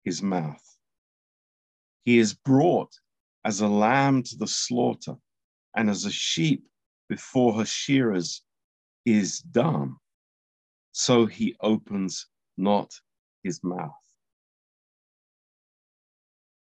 his 0.05 0.23
mouth. 0.23 0.63
He 2.05 2.19
is 2.19 2.35
brought 2.35 2.93
as 3.45 3.61
a 3.61 3.69
lamb 3.69 4.23
to 4.25 4.37
the 4.37 4.47
slaughter, 4.47 5.17
and 5.75 5.89
as 5.89 6.05
a 6.05 6.11
sheep 6.11 6.67
before 7.09 7.55
her 7.55 7.65
shearers 7.65 8.43
is 9.05 9.41
dumb, 9.41 9.99
so 10.93 11.27
he 11.27 11.57
opens 11.61 12.27
not 12.57 12.93
his 13.43 13.63
mouth. 13.63 14.08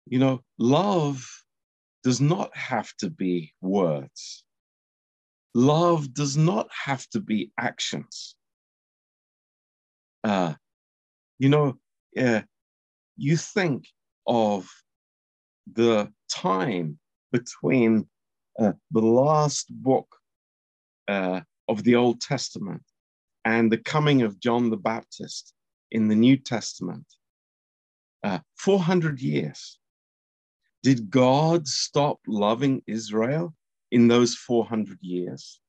You 0.10 0.20
know, 0.20 0.42
love 0.58 1.26
does 2.04 2.22
not 2.22 2.56
have 2.56 2.96
to 2.98 3.10
be 3.10 3.54
words. 3.62 4.46
Love 5.54 6.14
does 6.14 6.38
not 6.38 6.68
have 6.86 7.08
to 7.10 7.20
be 7.20 7.52
actions. 7.60 8.36
Uh, 10.24 10.54
you 11.40 11.50
know, 11.50 11.78
uh, 12.18 12.42
you 13.18 13.38
think 13.38 13.86
of 14.26 14.70
the 15.74 16.12
time 16.30 17.00
between 17.32 18.08
uh, 18.60 18.74
the 18.92 19.02
last 19.02 19.68
book 19.70 20.08
uh, 21.08 21.42
of 21.68 21.84
the 21.84 21.96
Old 21.96 22.22
Testament 22.22 22.84
and 23.46 23.72
the 23.72 23.78
coming 23.78 24.22
of 24.22 24.40
John 24.40 24.70
the 24.70 24.78
Baptist 24.78 25.54
in 25.92 26.08
the 26.08 26.16
New 26.16 26.38
Testament. 26.38 27.06
Uh, 28.24 28.40
400 28.58 29.22
years. 29.22 29.80
Did 30.88 31.10
God 31.10 31.68
stop 31.68 32.22
loving 32.26 32.82
Israel 32.88 33.54
in 33.92 34.08
those 34.08 34.36
400 34.36 34.98
years? 35.02 35.60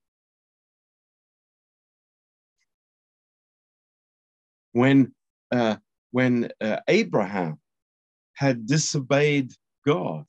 When, 4.70 5.12
uh, 5.50 5.78
when 6.12 6.50
uh, 6.60 6.76
Abraham 6.86 7.58
had 8.34 8.64
disobeyed 8.64 9.50
God 9.84 10.24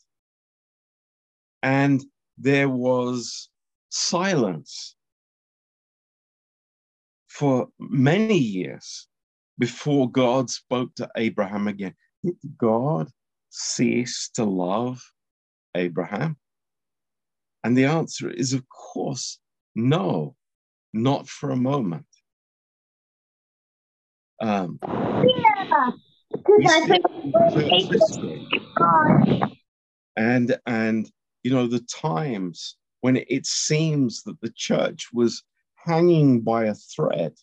and 1.61 2.03
there 2.39 2.67
was 2.67 3.51
silence 3.89 4.95
for 7.27 7.67
many 7.77 8.39
years 8.39 9.07
before 9.59 10.09
God 10.09 10.49
spoke 10.49 10.95
to 10.95 11.07
Abraham 11.15 11.67
again. 11.67 11.93
Did 12.23 12.37
God 12.57 13.11
cease 13.49 14.29
to 14.35 14.43
love 14.43 15.01
Abraham? 15.75 16.37
And 17.63 17.77
the 17.77 17.85
answer 17.85 18.29
is, 18.29 18.53
of 18.53 18.63
course, 18.69 19.39
no, 19.75 20.35
not 20.93 21.27
for 21.27 21.51
a 21.51 21.55
moment. 21.55 22.05
Um, 24.41 24.79
yeah, 24.83 25.89
and 30.15 30.57
and 30.65 31.11
you 31.43 31.51
know 31.51 31.67
the 31.67 31.81
times 31.81 32.77
when 33.01 33.17
it 33.17 33.45
seems 33.45 34.23
that 34.23 34.39
the 34.41 34.51
church 34.55 35.07
was 35.13 35.43
hanging 35.75 36.41
by 36.41 36.65
a 36.65 36.75
thread. 36.75 37.33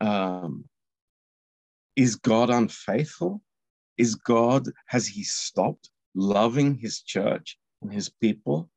Um, 0.00 0.64
is 1.94 2.16
God 2.16 2.50
unfaithful? 2.50 3.42
Is 3.98 4.14
God, 4.14 4.68
has 4.86 5.06
he 5.06 5.22
stopped 5.22 5.90
loving 6.14 6.76
his 6.76 7.02
church 7.02 7.58
and 7.82 7.92
his 7.92 8.08
people? 8.08 8.70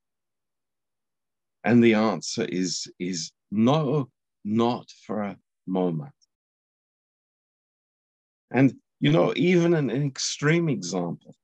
And 1.63 1.83
the 1.83 1.95
answer 1.95 2.45
is, 2.45 2.87
is 2.99 3.31
no, 3.51 4.09
not 4.43 4.89
for 5.05 5.21
a 5.21 5.37
moment. 5.65 6.11
And, 8.51 8.75
you 8.99 9.11
know, 9.11 9.33
even 9.35 9.73
an, 9.73 9.89
an 9.89 10.03
extreme 10.03 10.69
example, 10.69 11.35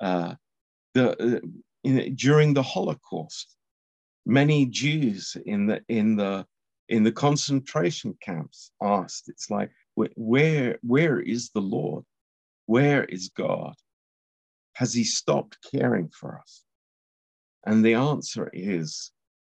uh, 0.00 0.34
the, 0.94 1.36
uh, 1.36 1.40
in, 1.84 2.14
during 2.14 2.54
the 2.54 2.62
Holocaust, 2.62 3.56
many 4.24 4.66
Jews 4.66 5.36
in 5.46 5.66
the, 5.66 5.82
in, 5.88 6.16
the, 6.16 6.46
in 6.88 7.02
the 7.02 7.12
concentration 7.12 8.16
camps 8.22 8.70
asked, 8.80 9.28
it's 9.28 9.50
like, 9.50 9.70
where, 9.94 10.78
where 10.82 11.20
is 11.20 11.50
the 11.50 11.60
Lord? 11.60 12.04
Where 12.68 13.04
is 13.04 13.30
God? 13.30 13.72
Has 14.74 14.92
he 14.92 15.02
stopped 15.02 15.56
caring 15.70 16.10
for 16.10 16.38
us? 16.38 16.64
And 17.64 17.82
the 17.82 17.94
answer 17.94 18.50
is 18.52 19.10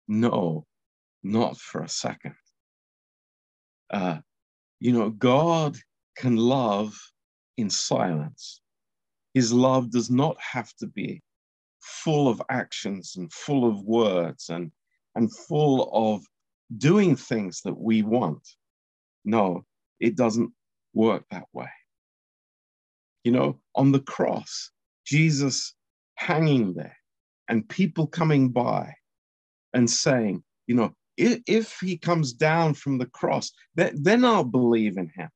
no, 0.10 0.66
not 1.24 1.58
for 1.58 1.82
a 1.82 1.88
second. 1.88 2.36
Uh, 3.90 4.18
you 4.82 4.92
know, 4.92 5.12
God 5.12 5.78
can 6.18 6.36
love 6.36 6.94
in 7.56 7.70
silence. 7.70 8.60
His 9.34 9.54
love 9.54 9.92
does 9.92 10.12
not 10.12 10.36
have 10.42 10.74
to 10.80 10.88
be 10.88 11.22
full 11.80 12.28
of 12.28 12.42
actions 12.50 13.16
and 13.16 13.32
full 13.32 13.66
of 13.66 13.82
words 13.86 14.50
and, 14.50 14.74
and 15.16 15.34
full 15.34 15.90
of 15.94 16.22
doing 16.78 17.16
things 17.16 17.62
that 17.62 17.80
we 17.80 18.04
want. 18.04 18.46
No, 19.24 19.64
it 20.02 20.18
doesn't 20.18 20.52
work 20.94 21.24
that 21.32 21.46
way. 21.54 21.70
You 23.26 23.32
know, 23.32 23.60
on 23.74 23.92
the 23.92 24.00
cross, 24.00 24.72
Jesus 25.06 25.74
hanging 26.16 26.76
there 26.76 26.96
and 27.50 27.68
people 27.68 28.08
coming 28.08 28.50
by 28.50 28.94
and 29.74 29.90
saying, 29.90 30.44
you 30.68 30.76
know, 30.76 30.94
if, 31.18 31.42
if 31.48 31.80
he 31.80 31.98
comes 31.98 32.34
down 32.34 32.76
from 32.76 33.00
the 33.00 33.08
cross, 33.08 33.52
then, 33.74 34.02
then 34.02 34.24
I'll 34.24 34.44
believe 34.44 34.98
in 34.98 35.10
him. 35.16 35.30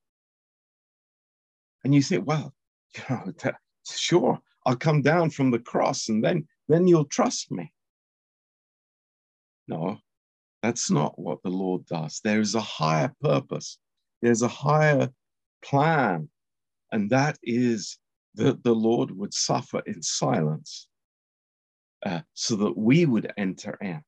And 1.84 1.95
you 1.95 2.02
say, 2.02 2.19
well, 2.19 2.54
you 2.95 3.04
know, 3.10 3.34
sure, 3.86 4.39
I'll 4.65 4.75
come 4.75 5.02
down 5.02 5.32
from 5.32 5.49
the 5.49 5.60
cross 5.60 6.10
and 6.10 6.23
then, 6.23 6.47
then 6.67 6.88
you'll 6.88 7.06
trust 7.06 7.52
me. 7.52 7.71
No, 9.67 9.97
that's 10.62 10.91
not 10.91 11.17
what 11.17 11.41
the 11.43 11.49
Lord 11.49 11.86
does. 11.88 12.21
There 12.23 12.39
is 12.39 12.54
a 12.54 12.62
higher 12.62 13.12
purpose, 13.19 13.80
there's 14.21 14.43
a 14.43 14.47
higher 14.47 15.10
plan, 15.63 16.30
and 16.91 17.10
that 17.10 17.38
is 17.43 17.97
that 18.36 18.63
the 18.63 18.73
Lord 18.73 19.12
would 19.12 19.34
suffer 19.34 19.82
in 19.86 20.02
silence 20.02 20.88
uh, 22.06 22.21
so 22.34 22.56
that 22.56 22.78
we 22.78 23.06
would 23.06 23.32
enter 23.38 23.78
in. 23.82 24.02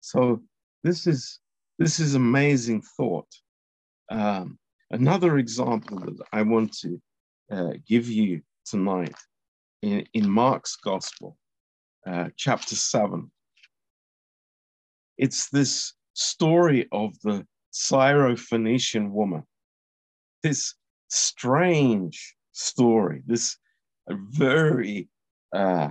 So 0.00 0.42
this 0.82 1.06
is 1.06 1.40
this 1.78 1.98
is 1.98 2.14
amazing 2.14 2.82
thought. 2.96 3.28
Um, 4.10 4.58
another 4.90 5.38
example 5.38 5.98
that 5.98 6.24
I 6.32 6.42
want 6.42 6.72
to 6.78 7.00
uh, 7.50 7.72
give 7.86 8.08
you 8.08 8.42
tonight 8.64 9.16
in, 9.82 10.06
in 10.14 10.30
Mark's 10.30 10.76
Gospel, 10.76 11.36
uh, 12.06 12.28
chapter 12.36 12.76
7. 12.76 13.30
It's 15.18 15.50
this 15.50 15.94
story 16.12 16.86
of 16.92 17.18
the 17.22 17.46
Syrophoenician 17.72 19.10
woman, 19.10 19.42
this 20.42 20.74
strange 21.08 22.34
story, 22.52 23.22
this 23.26 23.56
very, 24.08 25.08
uh, 25.52 25.88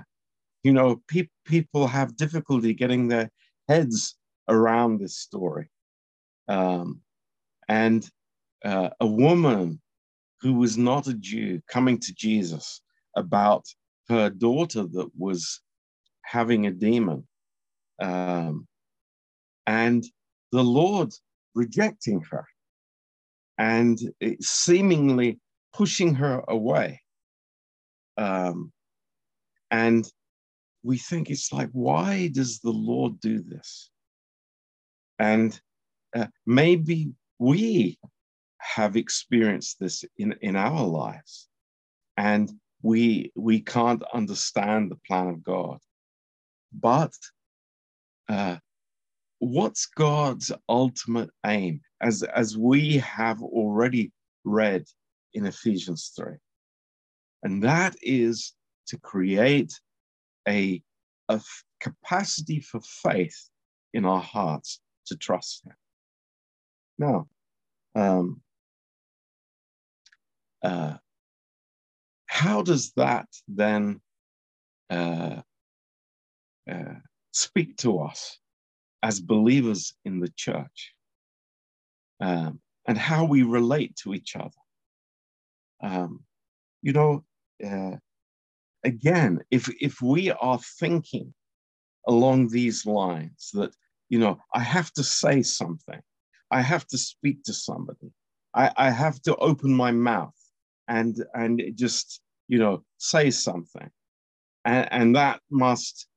you 0.63 0.73
know, 0.73 1.01
pe- 1.07 1.29
people 1.45 1.87
have 1.87 2.15
difficulty 2.15 2.73
getting 2.73 3.07
their 3.07 3.29
heads 3.67 4.15
around 4.47 4.99
this 4.99 5.17
story. 5.17 5.69
Um, 6.47 7.01
and 7.67 8.07
uh, 8.63 8.89
a 8.99 9.07
woman 9.07 9.81
who 10.41 10.55
was 10.55 10.77
not 10.77 11.07
a 11.07 11.13
Jew 11.13 11.61
coming 11.67 11.99
to 11.99 12.13
Jesus 12.13 12.81
about 13.15 13.65
her 14.09 14.29
daughter 14.29 14.83
that 14.83 15.09
was 15.17 15.61
having 16.23 16.65
a 16.65 16.71
demon. 16.71 17.27
Um, 18.01 18.67
and 19.65 20.03
the 20.51 20.63
Lord 20.63 21.13
rejecting 21.55 22.21
her 22.31 22.45
and 23.57 23.99
seemingly 24.41 25.39
pushing 25.73 26.15
her 26.15 26.43
away. 26.47 27.01
Um, 28.17 28.71
and 29.71 30.05
we 30.83 30.97
think 30.97 31.29
it's 31.29 31.51
like, 31.51 31.69
why 31.71 32.29
does 32.33 32.59
the 32.59 32.71
Lord 32.71 33.19
do 33.19 33.41
this? 33.41 33.89
And 35.19 35.59
uh, 36.15 36.27
maybe 36.45 37.11
we 37.39 37.97
have 38.57 38.95
experienced 38.95 39.79
this 39.79 40.03
in, 40.17 40.35
in 40.41 40.55
our 40.55 40.85
lives. 40.85 41.47
And 42.17 42.51
we, 42.81 43.31
we 43.35 43.61
can't 43.61 44.03
understand 44.13 44.91
the 44.91 44.99
plan 45.07 45.27
of 45.27 45.43
God. 45.43 45.79
But 46.71 47.13
uh, 48.29 48.57
what's 49.39 49.85
God's 49.87 50.51
ultimate 50.67 51.29
aim, 51.45 51.81
as, 52.03 52.21
as 52.23 52.57
we 52.57 52.97
have 52.97 53.41
already 53.41 54.11
read 54.43 54.83
in 55.33 55.45
Ephesians 55.45 56.11
3? 56.15 56.33
And 57.43 57.63
that 57.63 57.95
is 58.01 58.53
to 58.87 58.97
create 58.97 59.73
a, 60.47 60.81
a 61.29 61.41
capacity 61.79 62.59
for 62.59 62.81
faith 62.81 63.49
in 63.93 64.05
our 64.05 64.21
hearts 64.21 64.79
to 65.07 65.15
trust 65.15 65.65
Him. 65.65 65.73
Now, 66.97 67.27
um, 67.95 68.41
uh, 70.63 70.95
how 72.27 72.61
does 72.61 72.91
that 72.93 73.27
then 73.47 74.01
uh, 74.89 75.41
uh, 76.69 76.95
speak 77.31 77.77
to 77.77 77.99
us 77.99 78.39
as 79.01 79.19
believers 79.19 79.93
in 80.05 80.19
the 80.19 80.31
church 80.35 80.93
um, 82.19 82.59
and 82.87 82.97
how 82.97 83.25
we 83.25 83.43
relate 83.43 83.95
to 83.97 84.13
each 84.13 84.35
other? 84.35 84.49
Um, 85.81 86.23
you 86.81 86.93
know, 86.93 87.23
uh, 87.65 87.97
again, 88.83 89.41
if 89.51 89.69
if 89.81 90.01
we 90.01 90.31
are 90.31 90.59
thinking 90.79 91.33
along 92.07 92.49
these 92.49 92.85
lines 92.85 93.49
that 93.53 93.73
you 94.09 94.19
know 94.19 94.37
I 94.53 94.59
have 94.59 94.91
to 94.93 95.03
say 95.03 95.41
something, 95.41 96.01
I 96.51 96.61
have 96.61 96.85
to 96.87 96.97
speak 96.97 97.43
to 97.43 97.53
somebody, 97.53 98.11
I, 98.53 98.71
I 98.77 98.89
have 98.89 99.21
to 99.23 99.35
open 99.37 99.73
my 99.73 99.91
mouth 99.91 100.35
and 100.87 101.23
and 101.33 101.61
just 101.75 102.21
you 102.47 102.59
know 102.59 102.83
say 102.97 103.31
something, 103.31 103.89
and, 104.65 104.87
and 104.91 105.15
that 105.15 105.41
must 105.49 106.07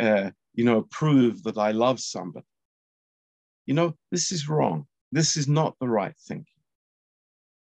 uh, 0.00 0.30
you 0.54 0.64
know 0.64 0.82
prove 0.90 1.42
that 1.44 1.58
I 1.58 1.72
love 1.72 2.00
somebody. 2.00 2.46
You 3.66 3.74
know 3.74 3.96
this 4.10 4.32
is 4.32 4.48
wrong. 4.48 4.86
This 5.12 5.36
is 5.36 5.46
not 5.46 5.76
the 5.78 5.88
right 5.88 6.14
thinking. 6.26 6.46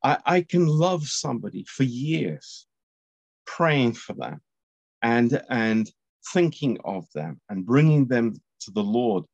I, 0.05 0.19
I 0.25 0.41
can 0.43 0.67
love 0.67 1.07
somebody 1.07 1.65
for 1.65 1.83
years 1.83 2.67
praying 3.47 3.95
for 3.95 4.15
them 4.15 4.41
and, 5.03 5.43
and 5.51 5.91
thinking 6.33 6.79
of 6.85 7.07
them 7.15 7.41
and 7.49 7.67
bringing 7.67 8.07
them 8.07 8.35
to 8.61 8.71
the 8.71 8.83
Lord 8.83 9.25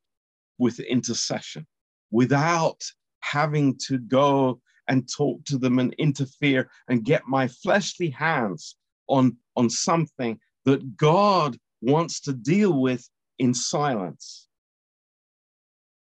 with 0.59 0.81
intercession 0.81 1.66
without 2.11 2.83
having 3.21 3.77
to 3.87 3.99
go 3.99 4.61
and 4.88 5.09
talk 5.09 5.44
to 5.44 5.59
them 5.59 5.79
and 5.79 5.92
interfere 5.94 6.71
and 6.88 7.05
get 7.05 7.29
my 7.29 7.47
fleshly 7.47 8.09
hands 8.09 8.77
on, 9.07 9.37
on 9.55 9.68
something 9.68 10.38
that 10.64 10.97
God 10.97 11.59
wants 11.83 12.21
to 12.21 12.33
deal 12.33 12.81
with 12.81 13.09
in 13.38 13.53
silence. 13.53 14.49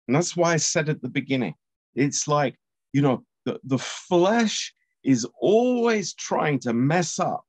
And 0.09 0.17
that's 0.17 0.35
why 0.35 0.55
I 0.55 0.57
said 0.57 0.89
at 0.89 1.03
the 1.03 1.09
beginning 1.09 1.55
it's 1.95 2.29
like, 2.29 2.57
you 2.93 3.03
know, 3.03 3.25
the, 3.45 3.61
the 3.65 3.79
flesh 3.79 4.75
is 5.05 5.27
always 5.41 6.15
trying 6.15 6.59
to 6.61 6.73
mess 6.73 7.19
up 7.19 7.45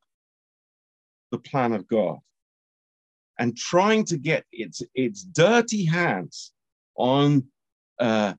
the 1.32 1.38
plan 1.38 1.74
of 1.74 1.88
God 1.88 2.18
and 3.40 3.58
trying 3.58 4.06
to 4.06 4.18
get 4.18 4.46
its 4.52 4.82
its 4.96 5.24
dirty 5.24 5.86
hands 5.86 6.52
on 6.96 7.44
uh, 8.00 8.34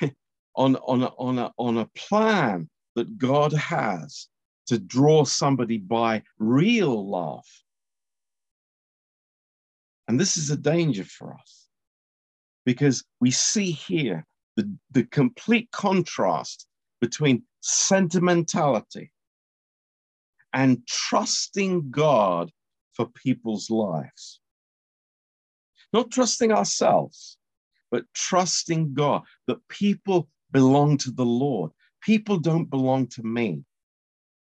on 0.56 0.76
on 0.76 1.02
a, 1.02 1.06
on 1.18 1.38
a 1.38 1.52
on 1.58 1.78
a 1.78 1.86
plan 1.96 2.68
that 2.94 3.18
God 3.18 3.52
has 3.52 4.28
to 4.66 4.78
draw 4.78 5.24
somebody 5.24 5.78
by 5.78 6.22
real 6.38 7.08
love. 7.08 7.44
And 10.08 10.18
this 10.18 10.36
is 10.36 10.50
a 10.50 10.56
danger 10.56 11.04
for 11.04 11.34
us 11.34 11.68
because 12.64 13.04
we 13.20 13.30
see 13.30 13.70
here 13.70 14.24
the, 14.56 14.74
the 14.90 15.04
complete 15.04 15.70
contrast 15.70 16.66
between 17.00 17.42
sentimentality 17.60 19.12
and 20.52 20.86
trusting 20.86 21.90
God 21.90 22.50
for 22.94 23.06
people's 23.06 23.70
lives. 23.70 24.40
Not 25.92 26.10
trusting 26.10 26.50
ourselves, 26.50 27.36
but 27.90 28.04
trusting 28.14 28.94
God 28.94 29.22
that 29.46 29.66
people 29.68 30.28
belong 30.50 30.96
to 30.98 31.10
the 31.10 31.24
Lord. 31.24 31.72
People 32.00 32.38
don't 32.38 32.70
belong 32.70 33.06
to 33.08 33.22
me. 33.22 33.62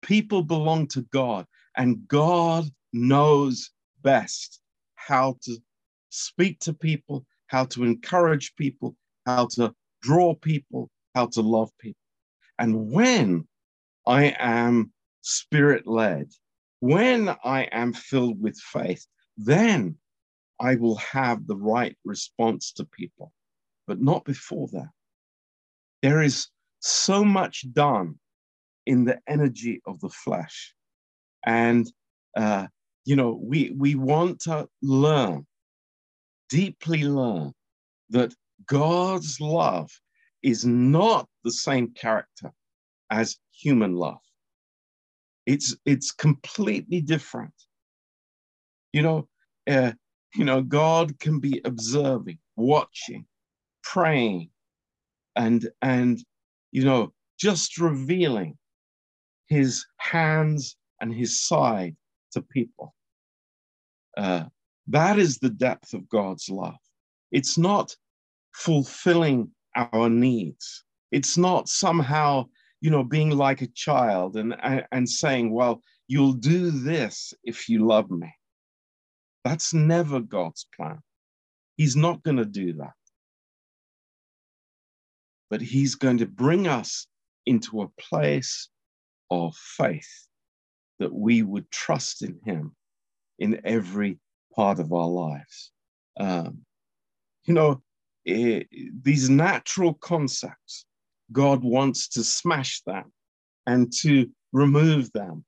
People 0.03 0.43
belong 0.43 0.87
to 0.89 1.01
God, 1.01 1.47
and 1.75 2.07
God 2.07 2.65
knows 2.93 3.71
best 4.03 4.61
how 4.95 5.37
to 5.43 5.57
speak 6.09 6.59
to 6.59 6.73
people, 6.73 7.25
how 7.47 7.65
to 7.65 7.83
encourage 7.83 8.55
people, 8.55 8.95
how 9.25 9.47
to 9.53 9.73
draw 10.01 10.33
people, 10.35 10.89
how 11.15 11.27
to 11.27 11.41
love 11.41 11.69
people. 11.79 11.99
And 12.59 12.91
when 12.91 13.47
I 14.05 14.35
am 14.39 14.91
spirit 15.21 15.85
led, 15.85 16.31
when 16.79 17.29
I 17.43 17.63
am 17.71 17.93
filled 17.93 18.41
with 18.41 18.57
faith, 18.57 19.05
then 19.37 19.97
I 20.59 20.75
will 20.75 20.95
have 20.97 21.45
the 21.45 21.55
right 21.55 21.95
response 22.03 22.71
to 22.73 22.85
people, 22.85 23.31
but 23.85 24.01
not 24.01 24.25
before 24.25 24.67
that. 24.73 24.89
There 26.01 26.21
is 26.21 26.47
so 26.79 27.23
much 27.23 27.65
done 27.73 28.19
in 28.85 29.05
the 29.05 29.19
energy 29.27 29.81
of 29.85 29.99
the 29.99 30.09
flesh. 30.09 30.73
And, 31.45 31.91
uh, 32.35 32.67
you 33.05 33.15
know, 33.15 33.39
we, 33.41 33.73
we 33.75 33.95
want 33.95 34.41
to 34.41 34.67
learn, 34.81 35.45
deeply 36.49 37.03
learn, 37.03 37.53
that 38.09 38.33
God's 38.65 39.39
love 39.39 39.89
is 40.43 40.65
not 40.65 41.27
the 41.43 41.51
same 41.51 41.91
character 41.93 42.51
as 43.09 43.37
human 43.51 43.93
love. 43.95 44.19
It's 45.45 45.75
it's 45.85 46.11
completely 46.11 47.01
different. 47.01 47.53
You 48.91 49.01
know, 49.01 49.27
uh, 49.67 49.93
you 50.35 50.43
know, 50.43 50.61
God 50.61 51.19
can 51.19 51.39
be 51.39 51.61
observing, 51.63 52.39
watching, 52.55 53.25
praying, 53.83 54.49
and 55.35 55.69
and 55.81 56.23
you 56.71 56.83
know, 56.83 57.13
just 57.39 57.77
revealing 57.77 58.57
His 59.47 59.85
hands 59.97 60.75
and 60.99 61.13
His 61.13 61.39
side 61.39 61.95
to 62.33 62.41
people. 62.41 62.93
Uh, 64.17 64.45
that 64.87 65.19
is 65.19 65.37
the 65.37 65.49
depth 65.49 65.93
of 65.93 66.09
God's 66.09 66.49
love. 66.49 66.75
It's 67.31 67.57
not 67.57 67.95
fulfilling 68.57 69.51
our 69.75 70.09
needs. 70.09 70.83
It's 71.11 71.37
not 71.37 71.69
somehow, 71.69 72.45
you 72.81 72.89
know, 72.89 73.03
being 73.03 73.29
like 73.29 73.61
a 73.61 73.67
child 73.67 74.35
and, 74.35 74.55
and, 74.91 75.07
saying, 75.07 75.53
well, 75.53 75.81
you'll 76.07 76.33
do 76.33 76.71
this 76.71 77.33
if 77.43 77.69
you 77.69 77.85
love 77.85 78.09
me. 78.09 78.33
That's 79.45 79.73
never 79.75 80.19
God's 80.19 80.65
plan. 80.75 80.99
He's 81.75 81.95
not 81.95 82.23
going 82.23 82.37
to 82.37 82.45
do 82.45 82.73
that. 82.73 82.93
But 85.51 85.61
He's 85.61 85.95
going 85.95 86.17
to 86.17 86.25
bring 86.25 86.67
us 86.67 87.05
into 87.45 87.83
a 87.83 88.01
place 88.01 88.69
of 89.29 89.55
faith 89.55 90.27
that 90.99 91.13
we 91.13 91.43
would 91.43 91.69
trust 91.69 92.23
in 92.23 92.39
Him 92.43 92.75
in 93.37 93.61
every 93.63 94.17
part 94.55 94.79
of 94.79 94.91
our 94.91 95.07
lives. 95.07 95.71
Um, 96.19 96.65
you 97.45 97.53
know, 97.53 97.81
eh, 98.27 98.63
these 99.01 99.29
natural 99.29 99.93
concepts, 99.93 100.85
God 101.31 101.63
wants 101.63 102.07
to 102.09 102.23
smash 102.23 102.81
them 102.83 103.11
and 103.65 103.91
to 104.01 104.29
remove 104.53 105.11
them, 105.13 105.45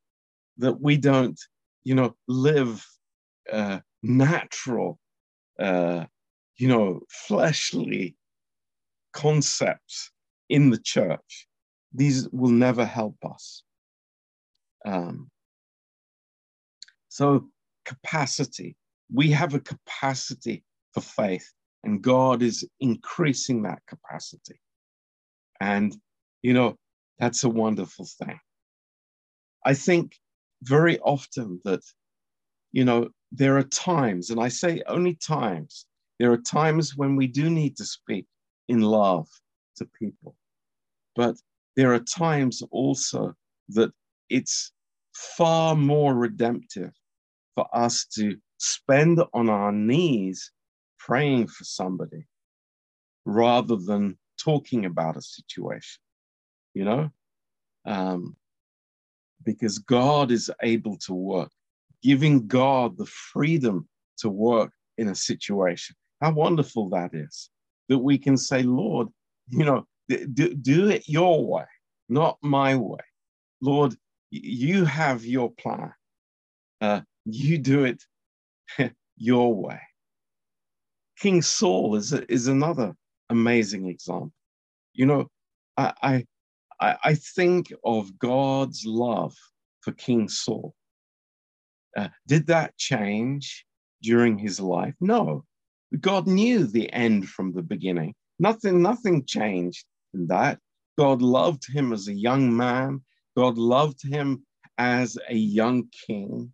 that 0.58 0.82
we 0.82 0.98
don't, 0.98 1.40
you 1.84 1.96
know, 1.96 2.16
live 2.28 2.86
uh, 3.52 3.80
natural, 4.04 5.00
uh, 5.60 6.06
you 6.58 6.68
know, 6.68 7.02
fleshly 7.10 8.16
concepts 9.14 10.12
in 10.50 10.70
the 10.70 10.78
church. 10.78 11.48
These 11.94 12.30
will 12.30 12.52
never 12.52 12.86
help 12.86 13.18
us. 13.24 13.64
Um, 14.86 15.30
so, 17.08 17.50
capacity. 17.86 18.76
We 19.12 19.32
have 19.32 19.56
a 19.56 19.60
capacity 19.60 20.64
for 20.94 21.02
faith, 21.02 21.52
and 21.84 22.02
God 22.02 22.42
is 22.42 22.68
increasing 22.80 23.64
that 23.64 23.80
capacity. 23.88 24.60
And, 25.62 25.96
you 26.42 26.54
know, 26.54 26.78
that's 27.20 27.44
a 27.44 27.50
wonderful 27.50 28.08
thing. 28.24 28.40
I 29.66 29.74
think 29.74 30.18
very 30.64 31.00
often 31.00 31.60
that, 31.66 31.82
you 32.72 32.86
know, 32.86 33.10
there 33.32 33.58
are 33.58 33.64
times, 33.64 34.30
and 34.30 34.40
I 34.40 34.48
say 34.48 34.82
only 34.88 35.16
times, 35.16 35.86
there 36.18 36.32
are 36.32 36.38
times 36.38 36.96
when 36.96 37.16
we 37.16 37.28
do 37.28 37.50
need 37.50 37.78
to 37.78 37.86
speak 37.86 38.26
in 38.68 38.82
love 38.82 39.28
to 39.78 39.86
people. 39.86 40.36
But 41.16 41.36
there 41.76 41.94
are 41.94 42.00
times 42.00 42.62
also 42.72 43.34
that 43.70 43.92
it's 44.30 44.72
far 45.14 45.76
more 45.76 46.14
redemptive 46.16 46.92
for 47.56 47.68
us 47.74 48.06
to 48.16 48.38
spend 48.58 49.22
on 49.34 49.50
our 49.50 49.72
knees 49.72 50.52
praying 51.10 51.48
for 51.48 51.64
somebody 51.64 52.24
rather 53.26 53.76
than 53.76 54.16
talking 54.38 54.86
about 54.86 55.18
a 55.18 55.22
situation, 55.22 56.00
you 56.76 56.86
know? 56.86 57.10
Um, 57.84 58.36
because 59.44 59.80
God 59.80 60.30
is 60.30 60.52
able 60.62 60.98
to 60.98 61.14
work, 61.14 61.50
giving 62.04 62.46
God 62.46 62.96
the 62.96 63.08
freedom 63.08 63.88
to 64.20 64.30
work 64.30 64.72
in 65.00 65.08
a 65.08 65.16
situation. 65.16 65.96
How 66.22 66.32
wonderful 66.32 66.90
that 66.90 67.16
is 67.16 67.50
that 67.88 67.98
we 67.98 68.20
can 68.20 68.38
say, 68.38 68.62
Lord, 68.62 69.08
you 69.50 69.66
know, 69.66 69.88
do, 70.10 70.54
do 70.54 70.90
it 70.90 71.10
your 71.10 71.44
way, 71.44 71.66
not 72.08 72.38
my 72.44 72.76
way. 72.76 73.00
Lord, 73.62 73.96
you 74.30 74.86
have 74.86 75.26
your 75.26 75.50
plan. 75.50 75.92
Uh, 76.82 77.02
you 77.26 77.58
do 77.58 77.86
it 77.86 78.04
your 79.18 79.56
way. 79.56 79.80
King 81.20 81.42
Saul 81.42 81.96
is, 81.96 82.14
is 82.14 82.48
another 82.48 82.96
amazing 83.30 83.88
example. 83.88 84.32
You 84.94 85.06
know, 85.06 85.28
I, 85.78 86.26
I, 86.82 86.98
I 87.04 87.16
think 87.16 87.74
of 87.84 88.18
God's 88.18 88.86
love 88.86 89.36
for 89.82 89.92
King 89.92 90.30
Saul. 90.30 90.74
Uh, 91.96 92.10
did 92.28 92.48
that 92.48 92.78
change 92.78 93.66
during 94.02 94.38
his 94.38 94.60
life? 94.60 94.94
No. 95.02 95.44
God 96.00 96.28
knew 96.28 96.66
the 96.66 96.92
end 96.94 97.28
from 97.30 97.54
the 97.54 97.64
beginning. 97.64 98.14
Nothing, 98.40 98.82
nothing 98.82 99.26
changed 99.26 99.86
in 100.14 100.28
that. 100.28 100.60
God 100.98 101.22
loved 101.22 101.64
him 101.72 101.92
as 101.92 102.08
a 102.08 102.14
young 102.14 102.56
man. 102.56 103.02
God 103.36 103.58
loved 103.58 104.02
him 104.04 104.46
as 104.78 105.18
a 105.28 105.36
young 105.36 105.90
king. 106.08 106.54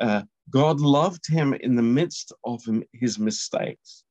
Uh, 0.00 0.22
God 0.50 0.80
loved 0.80 1.26
him 1.26 1.54
in 1.54 1.76
the 1.76 1.82
midst 1.82 2.32
of 2.44 2.62
his 2.92 3.18
mistakes. 3.18 4.04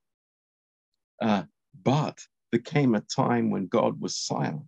Uh, 1.22 1.44
but 1.84 2.20
there 2.52 2.62
came 2.62 2.96
a 2.96 3.02
time 3.02 3.52
when 3.52 3.68
God 3.68 4.00
was 4.00 4.16
silent. 4.18 4.68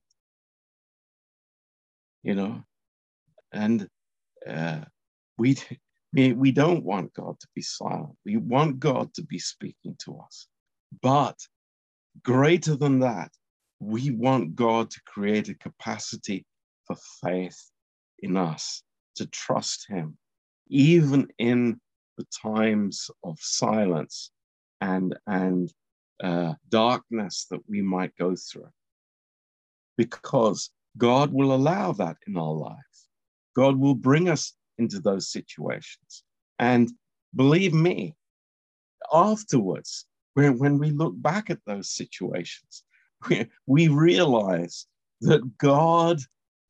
You 2.22 2.36
know, 2.36 2.64
and 3.52 3.88
uh, 4.48 4.82
we 5.38 5.58
we, 6.14 6.34
we 6.34 6.52
don't 6.52 6.84
want 6.84 7.14
God 7.14 7.40
to 7.40 7.48
be 7.56 7.62
silent. 7.62 8.16
We 8.26 8.38
want 8.38 8.80
God 8.80 9.14
to 9.16 9.24
be 9.24 9.40
speaking 9.40 9.96
to 10.06 10.20
us. 10.20 10.48
But 11.02 11.38
greater 12.24 12.76
than 12.76 13.00
that, 13.00 13.32
we 13.80 14.12
want 14.12 14.56
God 14.56 14.92
to 14.92 15.02
create 15.08 15.50
a 15.50 15.56
capacity 15.56 16.46
for 16.86 16.96
faith 17.24 17.60
in 18.20 18.38
us, 18.38 18.84
to 19.16 19.26
trust 19.28 19.88
Him, 19.90 20.18
even 20.68 21.28
in 21.38 21.80
the 22.18 22.26
times 22.42 23.10
of 23.24 23.38
silence 23.40 24.32
and, 24.82 25.16
and 25.28 25.74
uh, 26.24 26.54
darkness 26.70 27.48
that 27.50 27.62
we 27.68 27.82
might 27.82 28.16
go 28.18 28.36
through. 28.36 28.70
Because 29.98 30.70
God 30.98 31.34
will 31.34 31.54
allow 31.54 31.92
that 31.94 32.18
in 32.28 32.38
our 32.38 32.54
lives. 32.54 33.08
God 33.56 33.78
will 33.78 33.96
bring 33.96 34.30
us 34.30 34.54
into 34.78 35.00
those 35.00 35.32
situations. 35.32 36.24
And 36.60 36.92
believe 37.36 37.74
me, 37.74 38.16
afterwards, 39.12 40.06
when, 40.34 40.58
when 40.58 40.78
we 40.78 40.92
look 40.92 41.14
back 41.22 41.50
at 41.50 41.60
those 41.66 41.92
situations, 41.92 42.84
we, 43.30 43.48
we 43.66 43.88
realize 43.88 44.88
that 45.22 45.58
God 45.58 46.20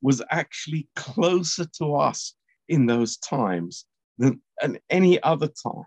was 0.01 0.21
actually 0.29 0.87
closer 0.95 1.65
to 1.77 1.95
us 1.95 2.35
in 2.67 2.85
those 2.85 3.17
times 3.17 3.85
than 4.17 4.41
at 4.61 4.81
any 4.89 5.21
other 5.23 5.47
time. 5.47 5.85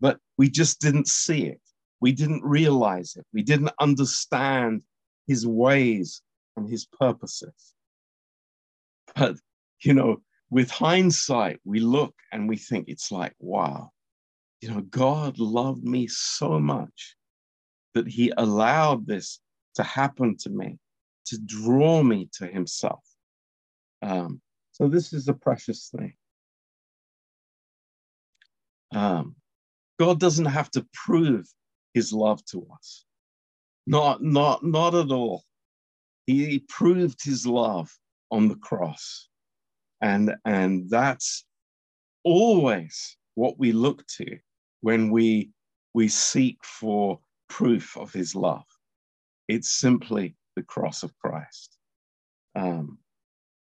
But 0.00 0.18
we 0.36 0.48
just 0.48 0.80
didn't 0.80 1.08
see 1.08 1.46
it. 1.46 1.60
We 2.00 2.12
didn't 2.12 2.44
realize 2.44 3.16
it. 3.16 3.26
We 3.32 3.42
didn't 3.42 3.70
understand 3.80 4.82
his 5.26 5.46
ways 5.46 6.22
and 6.56 6.68
his 6.68 6.86
purposes. 6.86 7.74
But, 9.16 9.36
you 9.82 9.94
know, 9.94 10.22
with 10.50 10.70
hindsight, 10.70 11.60
we 11.64 11.80
look 11.80 12.14
and 12.32 12.48
we 12.48 12.56
think 12.56 12.88
it's 12.88 13.10
like, 13.10 13.34
wow, 13.38 13.90
you 14.60 14.70
know, 14.70 14.80
God 14.80 15.38
loved 15.38 15.84
me 15.84 16.06
so 16.08 16.58
much 16.58 17.16
that 17.94 18.08
he 18.08 18.32
allowed 18.36 19.06
this 19.06 19.40
to 19.74 19.82
happen 19.82 20.36
to 20.38 20.50
me, 20.50 20.78
to 21.26 21.38
draw 21.44 22.02
me 22.02 22.28
to 22.34 22.46
himself. 22.46 23.02
Um, 24.02 24.40
so 24.80 24.88
this 24.88 25.12
is 25.12 25.28
a 25.28 25.34
precious 25.34 25.90
thing. 25.96 26.14
Um, 28.94 29.36
God 29.98 30.20
doesn't 30.20 30.46
have 30.46 30.70
to 30.72 30.86
prove 30.92 31.46
his 31.94 32.12
love 32.12 32.44
to 32.46 32.66
us. 32.74 33.04
Not, 33.86 34.22
not, 34.22 34.64
not 34.64 34.94
at 34.94 35.10
all. 35.10 35.42
He 36.26 36.60
proved 36.68 37.24
his 37.24 37.46
love 37.46 37.90
on 38.30 38.48
the 38.48 38.56
cross. 38.56 39.28
And, 40.00 40.34
and 40.44 40.88
that's 40.88 41.44
always 42.22 43.16
what 43.34 43.58
we 43.58 43.72
look 43.72 44.06
to 44.18 44.38
when 44.82 45.10
we, 45.10 45.50
we 45.94 46.08
seek 46.08 46.58
for 46.62 47.18
proof 47.48 47.96
of 47.96 48.12
his 48.12 48.34
love. 48.34 48.64
It's 49.48 49.70
simply 49.70 50.36
the 50.54 50.62
cross 50.62 51.02
of 51.02 51.16
Christ. 51.18 51.76
Um, 52.54 52.98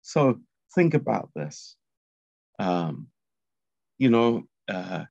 so 0.03 0.39
think 0.75 0.93
about 0.93 1.29
this. 1.35 1.75
Um, 2.59 3.07
you 3.97 4.09
know, 4.09 4.43
uh, 4.69 5.05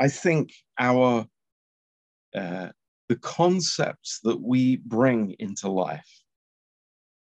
I 0.00 0.08
think 0.08 0.52
our 0.78 1.26
uh, 2.34 2.68
the 3.08 3.16
concepts 3.16 4.20
that 4.22 4.40
we 4.40 4.76
bring 4.76 5.34
into 5.38 5.68
life 5.70 6.22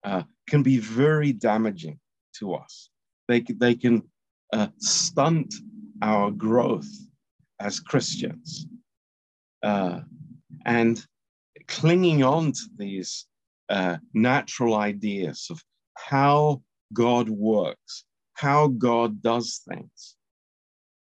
uh, 0.03 0.23
can 0.47 0.63
be 0.63 0.77
very 0.79 1.31
damaging 1.31 1.99
to 2.39 2.55
us. 2.55 2.89
They, 3.27 3.41
they 3.41 3.75
can 3.75 4.03
uh, 4.51 4.67
stunt 4.79 5.53
our 6.01 6.31
growth 6.31 6.89
as 7.59 7.79
Christians. 7.79 8.65
Uh, 9.61 9.99
and 10.65 11.05
clinging 11.67 12.23
on 12.23 12.51
to 12.51 12.61
these 12.77 13.25
uh, 13.69 13.97
natural 14.13 14.75
ideas 14.75 15.47
of 15.51 15.61
how 16.07 16.61
God 16.93 17.29
works, 17.29 18.05
how 18.33 18.67
God 18.67 19.21
does 19.21 19.61
things, 19.67 20.15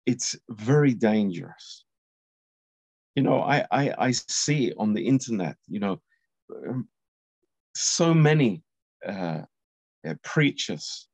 it's 0.06 0.36
very 0.50 0.94
dangerous. 0.94 1.84
You 3.14 3.22
know, 3.22 3.40
I, 3.40 3.64
I, 3.70 3.94
I 3.98 4.10
see 4.10 4.72
on 4.78 4.94
the 4.94 5.06
internet, 5.06 5.56
you 5.68 5.80
know, 5.80 6.00
um, 6.68 6.88
so 7.76 8.12
many 8.12 8.62
uh, 9.06 9.42
uh, 10.06 10.14
preachers 10.24 11.08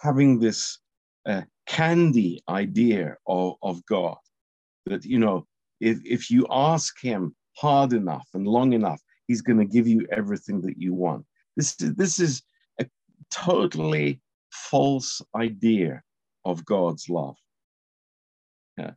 having 0.00 0.38
this 0.38 0.78
uh, 1.26 1.42
candy 1.66 2.42
idea 2.48 3.16
of, 3.26 3.54
of 3.62 3.84
God 3.86 4.16
that, 4.86 5.04
you 5.04 5.18
know, 5.18 5.46
if, 5.80 5.98
if 6.04 6.30
you 6.30 6.46
ask 6.50 7.00
him 7.00 7.34
hard 7.56 7.92
enough 7.92 8.26
and 8.34 8.46
long 8.46 8.72
enough, 8.72 9.00
he's 9.26 9.42
going 9.42 9.58
to 9.58 9.64
give 9.64 9.86
you 9.86 10.06
everything 10.10 10.60
that 10.62 10.78
you 10.78 10.94
want. 10.94 11.24
This, 11.56 11.74
this 11.76 12.20
is 12.20 12.42
totally 13.30 14.20
false 14.50 15.20
idea 15.34 16.02
of 16.44 16.64
God's 16.64 17.08
love. 17.08 17.36
Yeah. 18.76 18.92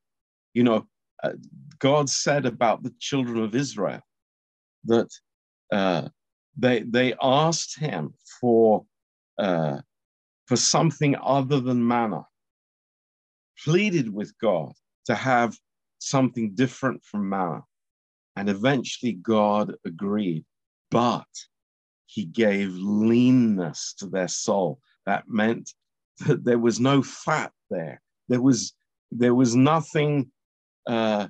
You 0.54 0.64
know, 0.64 0.88
uh, 1.24 1.34
God 1.80 2.10
said 2.10 2.46
about 2.46 2.84
the 2.84 2.94
children 3.00 3.44
of 3.44 3.56
Israel 3.56 4.02
that 4.86 5.10
uh, 5.72 6.10
they 6.58 6.84
they 6.84 7.14
asked 7.22 7.80
him 7.80 8.14
for 8.40 8.86
uh, 9.38 9.80
for 10.48 10.56
something 10.56 11.16
other 11.22 11.60
than 11.60 11.88
manna, 11.88 12.26
pleaded 13.64 14.12
with 14.14 14.34
God 14.40 14.74
to 15.06 15.16
have 15.16 15.56
something 16.00 16.56
different 16.56 17.04
from 17.04 17.30
manna, 17.30 17.62
and 18.36 18.50
eventually 18.50 19.14
God 19.14 19.76
agreed, 19.86 20.46
but 20.90 21.28
He 22.12 22.26
gave 22.26 22.74
leanness 22.74 23.94
to 24.00 24.08
their 24.08 24.28
soul. 24.28 24.80
That 25.06 25.26
meant 25.28 25.72
that 26.26 26.44
there 26.44 26.58
was 26.58 26.80
no 26.80 27.04
fat 27.04 27.52
there. 27.70 28.02
There 28.30 28.42
was 28.42 28.74
there 29.12 29.36
was 29.36 29.56
nothing. 29.56 30.32
Uh, 30.88 31.28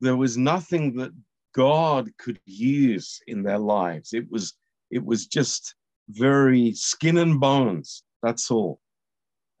there 0.00 0.16
was 0.16 0.36
nothing 0.36 0.96
that 0.96 1.12
God 1.54 2.10
could 2.18 2.40
use 2.44 3.20
in 3.28 3.44
their 3.44 3.58
lives. 3.58 4.12
It 4.12 4.28
was 4.28 4.54
it 4.90 5.04
was 5.04 5.26
just 5.26 5.76
very 6.08 6.72
skin 6.72 7.18
and 7.18 7.38
bones. 7.38 8.02
That's 8.20 8.50
all. 8.50 8.80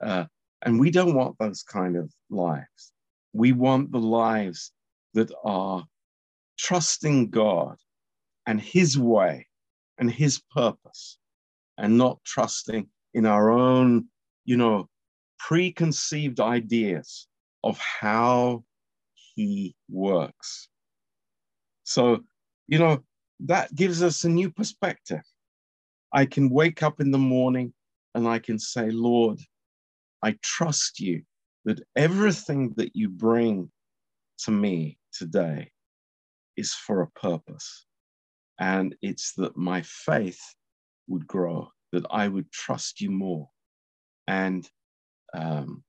Uh, 0.02 0.24
and 0.62 0.80
we 0.80 0.90
don't 0.90 1.14
want 1.14 1.38
those 1.38 1.62
kind 1.62 1.96
of 1.96 2.12
lives. 2.28 2.92
We 3.32 3.52
want 3.52 3.92
the 3.92 4.00
lives 4.00 4.72
that 5.14 5.30
are 5.44 5.84
trusting 6.58 7.30
God 7.30 7.76
and 8.46 8.60
His 8.60 8.98
way 8.98 9.45
and 9.98 10.10
His 10.10 10.40
purpose, 10.54 11.18
and 11.78 11.98
not 11.98 12.18
trusting 12.24 12.88
in 13.14 13.26
our 13.26 13.50
own, 13.50 14.06
you 14.44 14.56
know, 14.56 14.88
preconceived 15.38 16.40
ideas 16.40 17.26
of 17.64 17.78
how 17.78 18.64
He 19.34 19.74
works. 19.88 20.68
So, 21.84 22.24
you 22.68 22.78
know, 22.78 23.02
that 23.40 23.74
gives 23.74 24.02
us 24.02 24.24
a 24.24 24.28
new 24.28 24.50
perspective. 24.50 25.22
I 26.12 26.26
can 26.26 26.50
wake 26.50 26.82
up 26.82 27.00
in 27.00 27.10
the 27.10 27.18
morning 27.18 27.72
and 28.14 28.26
I 28.26 28.38
can 28.38 28.58
say, 28.58 28.90
Lord, 28.90 29.40
I 30.22 30.36
trust 30.42 31.00
you 31.00 31.22
that 31.64 31.80
everything 31.94 32.72
that 32.76 32.96
you 32.96 33.08
bring 33.08 33.70
to 34.38 34.50
me 34.50 34.98
today 35.12 35.70
is 36.56 36.72
for 36.72 37.02
a 37.02 37.10
purpose. 37.10 37.85
And 38.58 38.94
it's 39.02 39.34
that 39.34 39.56
my 39.56 39.82
faith 39.82 40.40
would 41.08 41.26
grow, 41.26 41.68
that 41.92 42.06
I 42.10 42.28
would 42.28 42.50
trust 42.50 43.00
you 43.00 43.10
more. 43.10 43.48
And 44.26 44.68
um, 45.34 45.84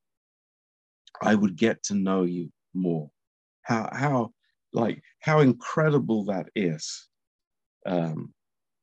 I 1.21 1.33
would 1.33 1.55
get 1.55 1.83
to 1.83 1.95
know 1.95 2.23
you 2.23 2.51
more. 2.73 3.09
How, 3.61 3.89
how, 3.93 4.33
like, 4.73 5.01
how 5.21 5.39
incredible 5.39 6.25
that 6.25 6.49
is 6.55 7.07
um, 7.87 8.33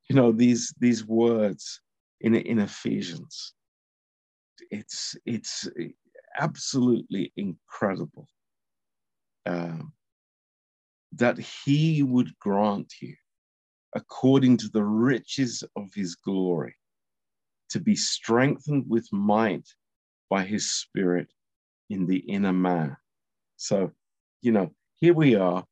you 0.08 0.16
know 0.16 0.32
these 0.32 0.74
these 0.80 1.06
words 1.06 1.80
in 2.20 2.34
in 2.34 2.58
Ephesians. 2.58 3.54
It's 4.70 5.16
it's 5.26 5.68
absolutely 6.38 7.32
incredible 7.36 8.28
um, 9.46 9.92
that 11.12 11.38
He 11.38 12.02
would 12.02 12.36
grant 12.38 12.92
you, 13.00 13.14
according 13.94 14.56
to 14.58 14.68
the 14.68 14.84
riches 14.84 15.64
of 15.76 15.92
His 15.94 16.14
glory, 16.14 16.74
to 17.70 17.80
be 17.80 17.96
strengthened 17.96 18.84
with 18.88 19.08
might 19.12 19.68
by 20.30 20.44
His 20.44 20.70
Spirit 20.70 21.28
in 21.90 22.06
the 22.06 22.18
inner 22.18 22.52
man. 22.52 22.96
So, 23.56 23.92
you 24.42 24.52
know, 24.52 24.74
here 24.96 25.14
we 25.14 25.34
are 25.34 25.64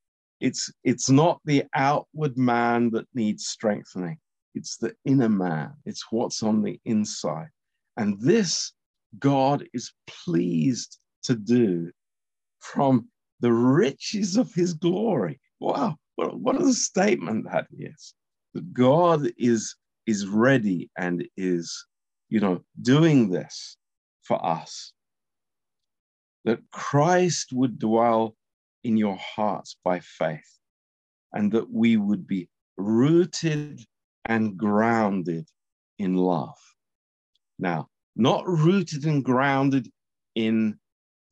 it's, 0.43 0.73
it's 0.83 1.09
not 1.09 1.41
the 1.45 1.63
outward 1.73 2.37
man 2.37 2.91
that 2.91 3.07
needs 3.15 3.47
strengthening, 3.47 4.19
it's 4.57 4.77
the 4.77 4.93
inner 5.05 5.29
man, 5.29 5.73
it's 5.87 6.05
what's 6.11 6.43
on 6.43 6.63
the 6.63 6.81
inside. 6.85 7.49
And 7.97 8.21
this 8.21 8.73
God 9.21 9.65
is 9.73 9.93
pleased 10.09 10.99
to 11.23 11.37
do 11.37 11.93
from 12.59 13.09
the 13.39 13.53
riches 13.53 14.37
of 14.37 14.53
his 14.53 14.75
glory. 14.75 15.39
Wow, 15.61 15.97
what, 16.29 16.61
a 16.61 16.73
statement 16.73 17.47
that 17.53 17.67
is. 17.77 18.15
That 18.55 18.73
God 18.73 19.31
is, 19.39 19.75
is 20.07 20.27
ready 20.27 20.91
and 20.97 21.27
is, 21.37 21.87
you 22.29 22.41
know, 22.41 22.63
doing 22.81 23.31
this 23.31 23.77
for 24.23 24.45
us. 24.45 24.93
That 26.45 26.61
Christ 26.71 27.53
would 27.53 27.79
dwell 27.79 28.37
in 28.85 28.97
your 28.97 29.17
hearts 29.17 29.77
by 29.85 30.01
faith, 30.01 30.59
and 31.33 31.53
that 31.53 31.71
we 31.71 31.97
would 31.97 32.27
be 32.27 32.49
rooted 32.77 33.81
and 34.25 34.57
grounded 34.57 35.49
in 35.99 36.17
love. 36.17 36.59
Now, 37.59 37.89
not 38.17 38.47
rooted 38.47 39.05
and 39.05 39.25
grounded 39.25 39.89
in 40.35 40.79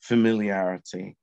familiarity, 0.01 1.17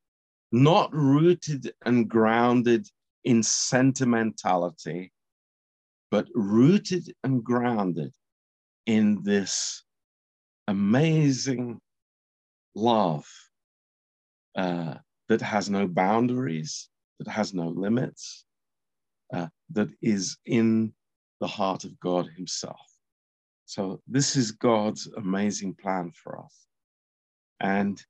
not 0.52 0.92
rooted 0.92 1.72
and 1.84 2.08
grounded 2.08 2.86
in 3.28 3.42
sentimentality, 3.42 5.12
but 6.10 6.26
rooted 6.34 7.14
and 7.22 7.44
grounded 7.44 8.10
in 8.86 9.22
this 9.22 9.84
amazing 10.66 11.78
love 12.74 13.26
uh, 14.56 14.94
that 15.28 15.42
has 15.42 15.68
no 15.68 15.86
boundaries, 15.86 16.88
that 17.18 17.28
has 17.28 17.52
no 17.52 17.68
limits, 17.68 18.46
uh, 19.34 19.48
that 19.72 19.90
is 20.00 20.38
in 20.46 20.94
the 21.42 21.46
heart 21.46 21.84
of 21.84 22.00
God 22.00 22.30
Himself. 22.34 22.80
So, 23.66 24.00
this 24.08 24.36
is 24.36 24.52
God's 24.52 25.06
amazing 25.18 25.74
plan 25.74 26.12
for 26.14 26.42
us. 26.42 26.66
And, 27.60 28.02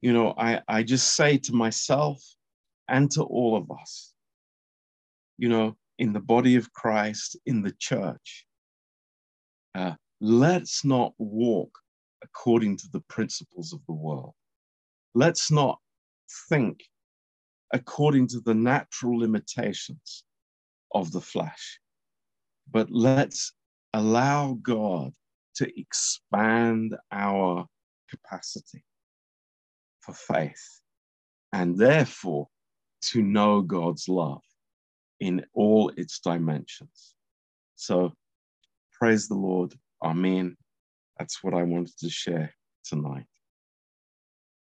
you 0.00 0.14
know, 0.14 0.32
I, 0.38 0.62
I 0.66 0.82
just 0.82 1.14
say 1.14 1.36
to 1.36 1.52
myself 1.52 2.22
and 2.88 3.10
to 3.10 3.22
all 3.22 3.54
of 3.58 3.70
us, 3.70 4.14
you 5.38 5.48
know, 5.48 5.76
in 5.98 6.12
the 6.12 6.20
body 6.20 6.56
of 6.56 6.72
Christ, 6.72 7.36
in 7.46 7.62
the 7.62 7.74
church, 7.78 8.46
uh, 9.74 9.94
let's 10.20 10.84
not 10.84 11.12
walk 11.18 11.70
according 12.22 12.76
to 12.78 12.88
the 12.92 13.00
principles 13.08 13.72
of 13.72 13.80
the 13.86 13.94
world. 13.94 14.34
Let's 15.14 15.50
not 15.50 15.78
think 16.48 16.82
according 17.72 18.28
to 18.28 18.40
the 18.40 18.54
natural 18.54 19.18
limitations 19.18 20.24
of 20.94 21.12
the 21.12 21.20
flesh. 21.20 21.80
But 22.70 22.90
let's 22.90 23.52
allow 23.92 24.58
God 24.62 25.12
to 25.56 25.70
expand 25.78 26.96
our 27.12 27.66
capacity 28.10 28.84
for 30.00 30.12
faith 30.12 30.80
and 31.52 31.76
therefore 31.76 32.48
to 33.00 33.22
know 33.22 33.62
God's 33.62 34.08
love 34.08 34.42
in 35.20 35.44
all 35.54 35.90
its 35.96 36.20
dimensions. 36.20 37.14
So 37.74 38.12
praise 38.92 39.28
the 39.28 39.34
Lord. 39.34 39.74
Amen. 40.02 40.56
That's 41.18 41.42
what 41.42 41.54
I 41.54 41.62
wanted 41.62 41.96
to 41.98 42.10
share 42.10 42.54
tonight. 42.84 43.26